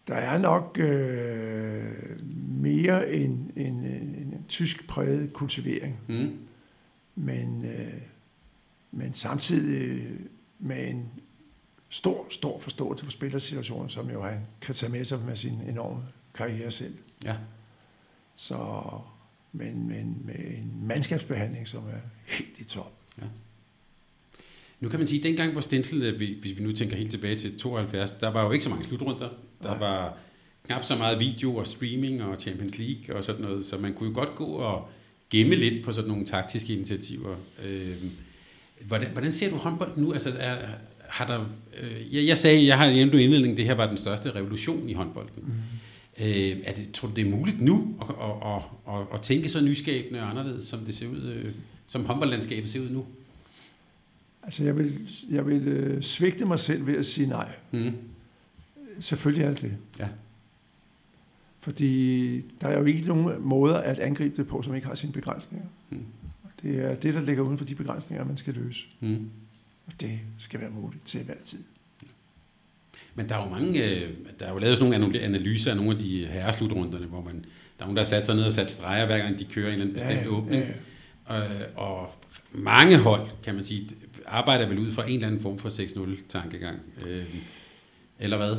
[0.06, 2.26] Der er nok øh,
[2.62, 5.98] mere en, en, en, en tysk præget kultivering.
[6.08, 6.38] Mm.
[7.14, 7.92] Men, øh,
[8.92, 10.08] men samtidig
[10.58, 11.06] med en
[11.88, 16.02] stor, stor forståelse for spillersituationen, som jo han kan tage med sig med sin enorme
[16.34, 16.96] karriere selv.
[17.24, 17.36] Ja.
[18.36, 18.82] Så,
[19.52, 22.92] men, men med en mandskabsbehandling, som er helt i top.
[23.22, 23.26] Ja.
[24.83, 27.37] Nu kan man sige, at dengang hvor Stensel, øh, hvis vi nu tænker helt tilbage
[27.37, 29.28] til 72, der var jo ikke så mange slutrunder.
[29.62, 29.78] Der Nej.
[29.78, 30.16] var
[30.66, 34.09] knap så meget video og streaming og Champions League og sådan noget, så man kunne
[34.09, 34.89] jo godt gå og
[35.30, 37.37] gemme lidt på sådan nogle taktiske initiativer.
[37.64, 37.97] Øh,
[38.80, 40.12] hvordan, hvordan ser du håndbold nu?
[40.12, 40.57] Altså, er,
[41.01, 41.41] har der,
[41.83, 44.93] øh, jeg, jeg sagde, jeg har i indledning, det her var den største revolution i
[44.93, 45.43] håndbolden.
[45.47, 46.24] Mm.
[46.24, 48.62] Øh, er det, tror du, det er muligt nu at, at, at,
[48.95, 51.53] at, at tænke så nyskabende og anderledes, som det ser ud, øh,
[51.87, 53.07] som håndboldlandskabet ser ud nu?
[54.43, 57.49] Altså, jeg vil, jeg vil øh, svigte mig selv ved at sige nej.
[57.70, 57.93] Mm.
[59.01, 59.76] Selvfølgelig er det det.
[59.99, 60.09] Ja.
[61.61, 65.12] Fordi der er jo ikke nogen måder at angribe det på, som ikke har sine
[65.12, 65.66] begrænsninger.
[65.90, 66.05] Mm.
[66.62, 68.86] Det er det, der ligger uden for de begrænsninger, man skal løse.
[69.01, 69.30] Mm.
[69.86, 71.59] Og det skal være muligt til hver tid.
[73.14, 75.93] Men der er jo mange, øh, der er jo lavet sådan nogle analyser af nogle
[75.93, 77.40] af de herreslutrunderne, hvor man, der
[77.80, 79.72] er nogen, der har sat sig ned og sat streger, hver gang de kører en
[79.72, 80.62] eller anden bestemt Ja, åbning.
[80.64, 80.68] ja,
[81.30, 82.14] Øh, og
[82.53, 83.88] mange hold, kan man sige,
[84.33, 86.78] arbejder vel ud fra en eller anden form for 6-0-tankegang.
[87.07, 87.24] Øh,
[88.18, 88.57] eller hvad?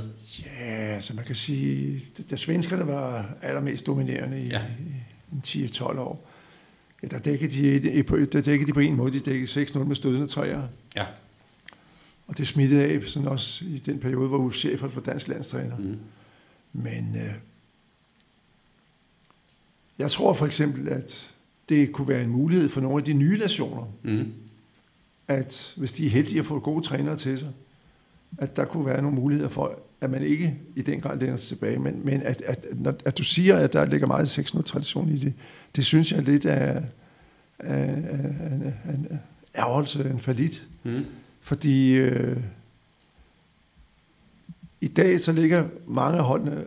[0.59, 4.61] Ja, så man kan sige, da svenskerne var allermest dominerende i, Ja.
[5.53, 5.61] ja.
[5.61, 6.29] i 10-12 år,
[7.03, 7.51] ja, der, dækkede
[7.97, 10.67] de, på- der dækkede de på en måde, de dækkede 6-0 med stødende træer.
[10.95, 11.05] Ja.
[12.27, 15.77] Og det smittede af sådan også i den periode, hvor Ulf Schäfer var dansk landstræner.
[15.77, 15.97] Mm.
[16.73, 17.33] Men øh,
[19.99, 21.29] jeg tror for eksempel, at
[21.69, 24.33] det kunne være en mulighed for nogle af de nye nationer, Mm.
[25.27, 27.49] At hvis de er heldige at få gode trænere til sig,
[28.37, 31.47] at der kunne være nogle muligheder for, at man ikke i den grad læner sig
[31.57, 35.09] tilbage, men, men at, at, når, at du siger, at der ligger meget 6 tradition
[35.09, 35.33] i det,
[35.75, 36.83] det synes jeg er lidt af,
[37.59, 39.19] af, af, af en
[39.55, 40.67] ærgelse, en falit.
[40.83, 41.05] Mm.
[41.41, 42.37] Fordi øh,
[44.81, 46.65] i dag så ligger mange af holdene,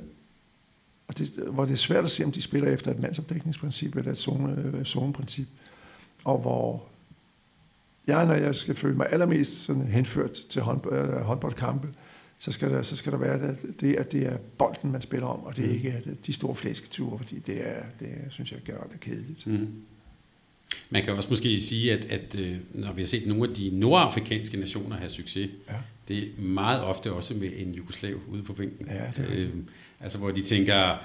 [1.09, 4.13] og det, hvor det er svært at se, om de spiller efter et mandsopdækningsprincip eller
[4.13, 5.47] et zone, øh, zoneprincip.
[6.25, 6.85] Og hvor
[8.07, 11.89] jeg, når jeg skal føle mig allermest sådan henført til hånd, øh, håndboldkampe,
[12.39, 15.27] så skal, der, så skal der være det, det, at det er bolden, man spiller
[15.27, 18.61] om, og det er ikke at de store flæsketure, fordi det er, det synes jeg
[18.67, 19.47] generelt er kedeligt.
[19.47, 19.69] Mm.
[20.91, 23.71] Man kan også måske sige, at, at øh, når vi har set nogle af de
[23.73, 25.75] nordafrikanske nationer have succes, Ja.
[26.09, 28.87] det er meget ofte også med en jugoslav ude på bænken.
[28.87, 29.55] Ja, det er rigtigt.
[29.55, 29.63] øh,
[30.01, 31.05] altså hvor de tænker,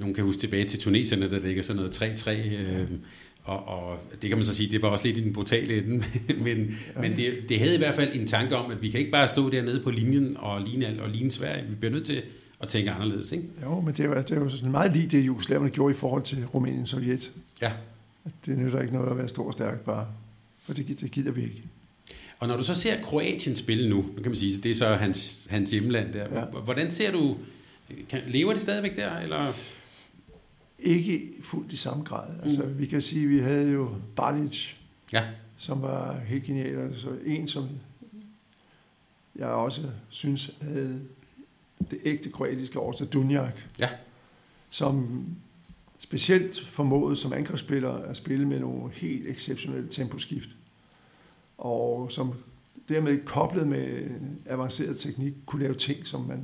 [0.00, 2.88] nogen kan huske tilbage til Tuneserne, der ligger sådan noget 3-3, øh,
[3.50, 6.04] og, og det kan man så sige, det var også lidt i den brutale ende,
[6.44, 7.00] men, ja.
[7.00, 9.28] men det, det havde i hvert fald en tanke om, at vi kan ikke bare
[9.28, 12.22] stå dernede på linjen og ligne, alt- og ligne Sverige, vi bliver nødt til
[12.60, 13.44] at tænke anderledes, ikke?
[13.62, 16.22] Jo, men det er, jo- det jo sådan meget lige det, jugoslaverne gjorde i forhold
[16.22, 17.30] til Rumænien og Sovjet.
[17.62, 17.72] Ja.
[18.24, 20.06] At det nytter ikke noget at være stor og stærk bare,
[20.66, 21.62] for det, det gider vi ikke.
[22.38, 24.74] Og når du så ser Kroatien spille nu, nu kan man sige, at det er
[24.74, 26.38] så hans, hans hjemland der.
[26.38, 26.44] Ja.
[26.64, 27.36] Hvordan ser du,
[28.08, 29.52] kan, lever de stadigvæk der, eller?
[30.82, 32.28] Ikke fuldt i samme grad.
[32.42, 34.74] Altså, vi kan sige, at vi havde jo Balic,
[35.12, 35.24] Ja.
[35.58, 36.78] som var helt genial.
[36.78, 37.68] Altså, en, som
[39.36, 41.00] jeg også synes havde
[41.90, 43.88] det ægte kroatiske år til Dunjak, Ja.
[44.70, 45.24] som
[45.98, 50.50] specielt formåede som angrebsspiller at spille med nogle helt exceptionelle temposkift.
[51.58, 52.32] Og som
[52.88, 54.10] dermed koblet med
[54.46, 56.42] avanceret teknik kunne lave ting, som man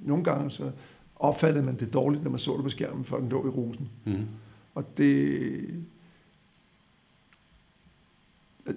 [0.00, 0.70] nogle gange så
[1.18, 3.88] opfattede man det dårligt, når man så det på skærmen, før den lå i rosen.
[4.04, 4.26] Mm.
[4.74, 5.84] Og det...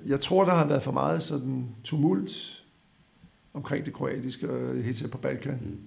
[0.06, 2.64] Jeg tror, der har været for meget sådan tumult
[3.54, 5.60] omkring det kroatiske, og helt på Balkan.
[5.62, 5.78] Mm.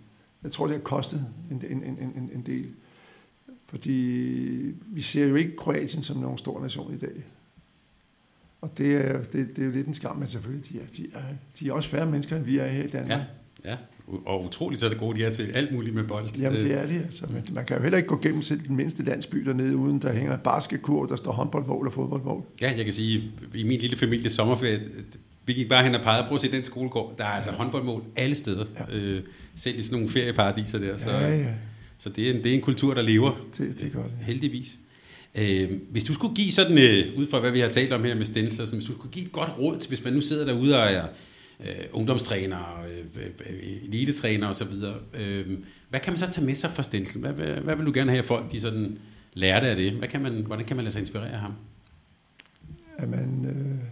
[0.43, 2.71] Jeg tror, det har kostet en, en, en, en, en del.
[3.67, 3.93] Fordi
[4.87, 7.25] vi ser jo ikke Kroatien som nogen stor nation i dag.
[8.61, 11.07] Og det er, det, det er jo lidt en skam, men selvfølgelig, de er, de,
[11.15, 13.21] er, de er også færre mennesker, end vi er her i Danmark.
[13.65, 13.79] Ja, ja.
[14.07, 16.37] Og utroligt så er det gode, de er til alt muligt med bold.
[16.41, 17.27] Jamen det er det altså.
[17.31, 20.13] Men man kan jo heller ikke gå gennem selv den mindste landsby dernede, uden der
[20.13, 22.43] hænger basketkur, der står håndboldmål og fodboldmål.
[22.63, 23.25] Ja, jeg kan sige,
[23.55, 24.81] i min lille families sommerferie,
[25.47, 28.03] vi gik bare hen og pegede, prøv at se den skolegård, der er altså håndboldmål
[28.17, 28.65] alle steder.
[28.91, 28.97] Ja.
[28.97, 29.23] Øh,
[29.57, 30.97] selv i sådan nogle ferieparadiser der.
[30.99, 31.47] Så, Ja, ja.
[31.99, 33.33] så det, er en, det er en kultur, der lever.
[33.59, 34.13] Det, det er godt.
[34.21, 34.25] Ja.
[34.25, 34.79] Heldigvis.
[35.35, 38.15] Øh, hvis du skulle give sådan, øh, ud fra hvad vi har talt om her
[38.15, 40.83] med Stensler, hvis du skulle give et godt råd til, hvis man nu sidder derude
[40.83, 41.05] og er
[41.61, 44.75] øh, ungdomstræner, øh, øh, elitetræner osv.,
[45.15, 47.21] øh, hvad kan man så tage med sig fra Stensler?
[47.21, 48.99] Hvad, hvad, hvad vil du gerne have, at folk de sådan
[49.35, 49.93] lærte af det?
[49.93, 51.55] Hvad kan man, hvordan kan man lade sig inspirere af ham?
[52.97, 53.89] At man øh,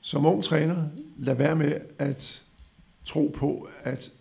[0.00, 0.84] som ung træner,
[1.18, 2.42] lad være med at
[3.04, 4.12] tro på, at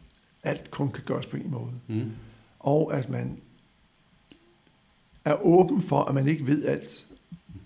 [0.43, 1.72] alt kun kan gøres på en måde.
[1.88, 2.12] Mm.
[2.59, 3.38] Og at man
[5.26, 7.07] er åben for, at man ikke ved alt.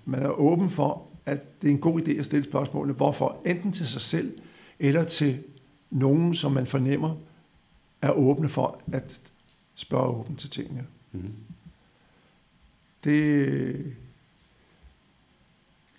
[0.06, 3.72] Man er åben for, at det er en god idé at stille spørgsmålene, hvorfor enten
[3.72, 4.38] til sig selv,
[4.80, 5.44] eller til
[5.92, 7.16] nogen, som man fornemmer,
[8.02, 9.20] er åbne for at
[9.76, 10.86] spørge åbent til tingene.
[11.12, 11.34] Mm.
[13.04, 13.96] Det,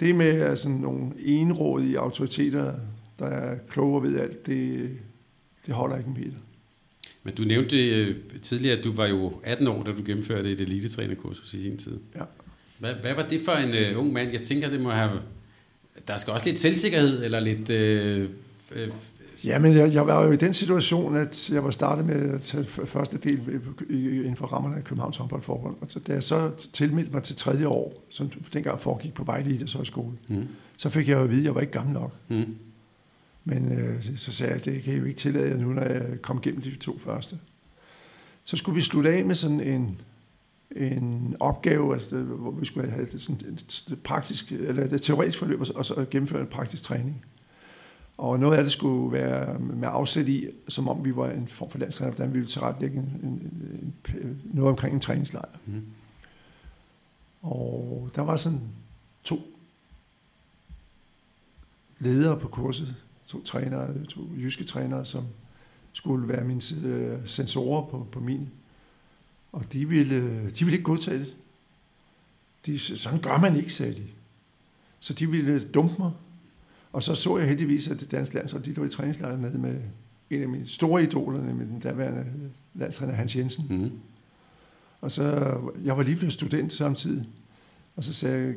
[0.01, 2.75] det med sådan nogle enrådige autoriteter,
[3.19, 4.91] der er kloge og ved alt, det,
[5.67, 6.39] det holder ikke en meter.
[7.23, 10.61] Men du nævnte øh, tidligere, at du var jo 18 år, da du gennemførte et
[10.61, 11.99] elitetrænerkursus i sin tid.
[12.15, 12.23] Ja.
[12.79, 14.33] Hvad, hvad var det for en øh, ung mand?
[14.33, 15.23] Jeg tænker, det må have...
[16.09, 17.71] Der skal også lidt selvsikkerhed, eller lidt...
[18.73, 18.89] Øh,
[19.45, 22.65] Jamen, jeg, jeg var jo i den situation, at jeg var startet med at tage
[22.65, 23.61] første del
[23.91, 25.77] inden for rammerne af Københavns håndboldforbund.
[25.81, 29.69] Og så, da jeg så tilmeldte mig til tredje år, som dengang foregik på Vejle
[29.69, 30.49] så i skole, mm.
[30.77, 32.15] så fik jeg jo at vide, at jeg var ikke gammel nok.
[32.29, 32.57] Mm.
[33.45, 35.83] Men øh, så sagde jeg, at det kan jeg jo ikke tillade jer nu, når
[35.83, 37.39] jeg kom gennem de to første.
[38.45, 40.01] Så skulle vi slutte af med sådan en,
[40.77, 45.85] en opgave, altså, hvor vi skulle have sådan et praktisk, eller et teoretisk forløb, og
[45.85, 47.25] så gennemføre en praktisk træning.
[48.19, 51.71] Og noget af det skulle være med afsæt i, som om vi var en form
[51.71, 53.53] for landstræner, hvordan vi ville tilrettelægge en, en,
[54.23, 55.49] en, noget omkring en træningslejr.
[55.67, 55.83] Mm.
[57.43, 58.61] Og der var sådan
[59.25, 59.41] to
[61.99, 62.95] ledere på kurset,
[63.27, 65.25] to trænere, to jyske trænere, som
[65.93, 68.49] skulle være mine øh, sensorer på, på min.
[69.53, 71.37] Og de ville, de ville ikke godtage det.
[72.67, 74.07] De, sådan gør man ikke, sagde de.
[75.01, 76.13] Så de ville dumpe mig
[76.97, 79.81] og så så jeg heldigvis, at det danske landshold, de lå i træningslejr nede med
[80.31, 82.27] en af mine store idoler, med den daværende
[82.75, 83.67] landstræner Hans Jensen.
[83.71, 83.91] Mm.
[85.01, 87.25] Og så, jeg var lige blevet student samtidig,
[87.97, 88.55] og så sagde jeg,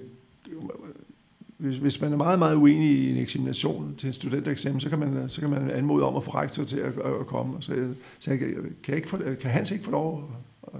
[1.57, 4.99] hvis, hvis man er meget, meget uenig i en eksamination til en studentereksamen, så kan
[4.99, 7.55] man, så kan man anmode om at få rektor til at, at komme.
[7.55, 10.31] Og så jeg sagde jeg, kan, jeg ikke få, kan Hans ikke få lov
[10.73, 10.79] at,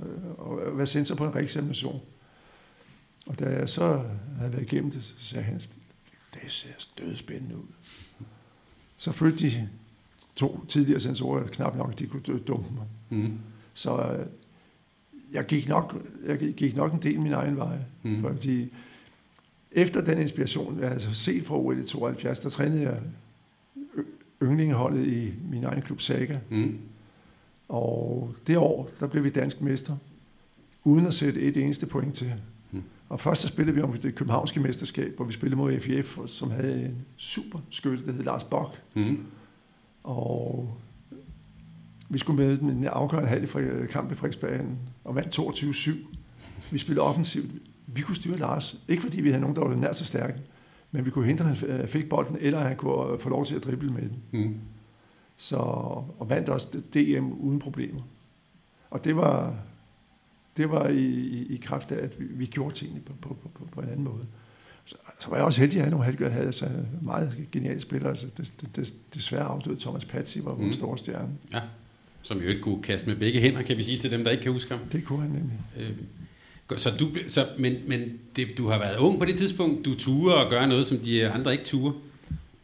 [0.68, 2.02] at være censor på en reeksamination?
[3.28, 4.02] Og da jeg så
[4.38, 5.70] havde været igennem det, så sagde Hans,
[6.34, 7.68] det ser dødspændende ud.
[8.98, 9.70] Så følte de
[10.36, 12.86] to tidligere sensorer knap nok, at de kunne dumpe mig.
[13.10, 13.38] Mm.
[13.74, 14.26] Så øh,
[15.32, 17.78] jeg gik, nok, jeg gik nok en del min egen vej.
[18.04, 18.22] Mm.
[18.22, 18.74] Fordi
[19.72, 23.02] efter den inspiration, jeg havde set fra OL i 72, der trænede jeg
[24.44, 26.40] yndlingeholdet i min egen klub Saga.
[26.50, 26.78] Mm.
[27.70, 29.98] Og det år, der blev vi dansk mester,
[30.84, 32.34] uden at sætte et eneste point til.
[33.10, 36.52] Og først så spillede vi om det københavnske mesterskab, hvor vi spillede mod FIF, som
[36.52, 38.82] havde en super skytte, der hed Lars Bok.
[38.96, 39.26] Mm.
[40.04, 40.74] Og
[42.10, 45.92] vi skulle med den afgørende halv i kamp i Frederiksbergen og vandt 22-7.
[46.72, 47.52] Vi spillede offensivt.
[47.88, 48.84] Vi kunne styre Lars.
[48.88, 50.40] Ikke fordi vi havde nogen, der var nær så stærke,
[50.92, 53.64] men vi kunne hindre, at han fik bolden, eller han kunne få lov til at
[53.64, 54.24] drible med den.
[54.32, 54.56] Mm.
[55.38, 58.00] Så, og vandt også DM uden problemer.
[58.92, 59.58] Og det var,
[60.58, 63.68] det var i, i, i kraft af, at vi, vi gjorde tingene på, på, på,
[63.72, 64.26] på en anden måde.
[64.86, 66.70] Så, så var jeg også heldig, at havde nogle havde altså
[67.02, 68.10] meget geniale spillere.
[68.10, 70.74] Altså, det, det, det, desværre afdøde Thomas Patsy var vores mm.
[70.74, 71.30] store stjerne.
[71.54, 71.62] Ja,
[72.22, 74.44] som jo ikke kunne kaste med begge hænder, kan vi sige til dem, der ikke
[74.44, 74.80] kan huske ham.
[74.92, 75.60] Det kunne han nemlig.
[75.78, 75.92] Øh,
[76.78, 78.02] så du, så, men men
[78.36, 79.86] det, du har været ung på det tidspunkt.
[79.86, 81.94] Du turer og gøre noget, som de andre ikke turer.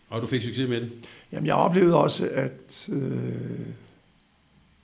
[0.09, 0.91] Og du fik succes med det.
[1.31, 2.89] Jamen, jeg oplevede også, at...
[2.91, 3.31] Øh,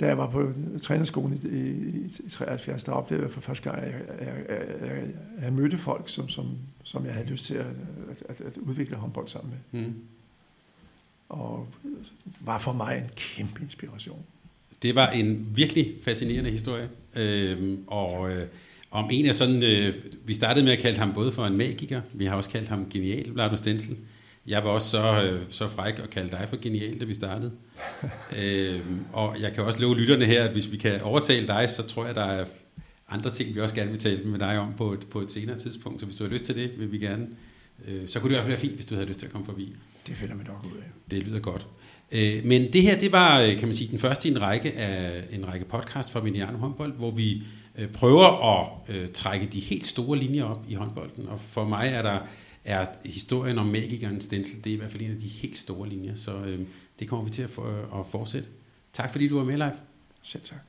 [0.01, 3.83] da jeg var på trænerskolen i, i, i 73, der oplevede jeg for første gang,
[3.83, 4.01] at jeg,
[4.49, 5.07] jeg, jeg,
[5.41, 6.45] jeg, mødte folk, som, som,
[6.83, 7.65] som jeg havde lyst til at,
[8.29, 9.81] at, at, udvikle håndbold sammen med.
[9.81, 9.93] Mm.
[11.29, 11.67] Og
[12.39, 14.23] var for mig en kæmpe inspiration.
[14.81, 16.89] Det var en virkelig fascinerende historie.
[17.15, 18.47] Øhm, og øh,
[18.91, 19.95] om en af sådan, øh,
[20.25, 22.89] vi startede med at kalde ham både for en magiker, vi har også kaldt ham
[22.89, 23.97] genial, Lars Stenzel.
[24.47, 27.51] Jeg var også så, øh, så fræk og kalde dig for genial, da vi startede.
[28.39, 31.83] øhm, og jeg kan også love lytterne her, at hvis vi kan overtale dig, så
[31.83, 32.45] tror jeg, der er
[33.09, 35.57] andre ting, vi også gerne vil tale med dig om på et, på et senere
[35.57, 35.99] tidspunkt.
[35.99, 37.27] Så hvis du har lyst til det, vil vi gerne.
[37.87, 39.31] Øh, så kunne det i hvert fald være fint, hvis du havde lyst til at
[39.31, 39.75] komme forbi.
[40.07, 41.11] Det finder vi nok ud af.
[41.11, 41.67] Det lyder godt.
[42.11, 44.73] Øh, men det her, det var, øh, kan man sige, den første i en række,
[44.73, 47.43] af, en række podcast fra Miniano håndbold, hvor vi
[47.77, 51.27] øh, prøver at øh, trække de helt store linjer op i håndbolden.
[51.27, 52.19] Og for mig er der
[52.65, 55.89] er historien om magikeren Stencil, det er i hvert fald en af de helt store
[55.89, 56.59] linjer, så øh,
[56.99, 58.47] det kommer vi til at, for, at fortsætte.
[58.93, 59.73] Tak fordi du var med, Leif.
[60.21, 60.59] Selv tak.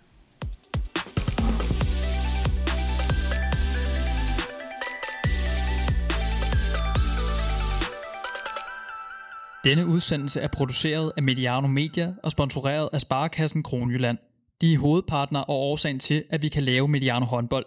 [9.65, 14.19] Denne udsendelse er produceret af Mediano Media og sponsoreret af Sparekassen Kronjylland.
[14.61, 17.67] De er hovedpartner og årsagen til, at vi kan lave Mediano håndbold.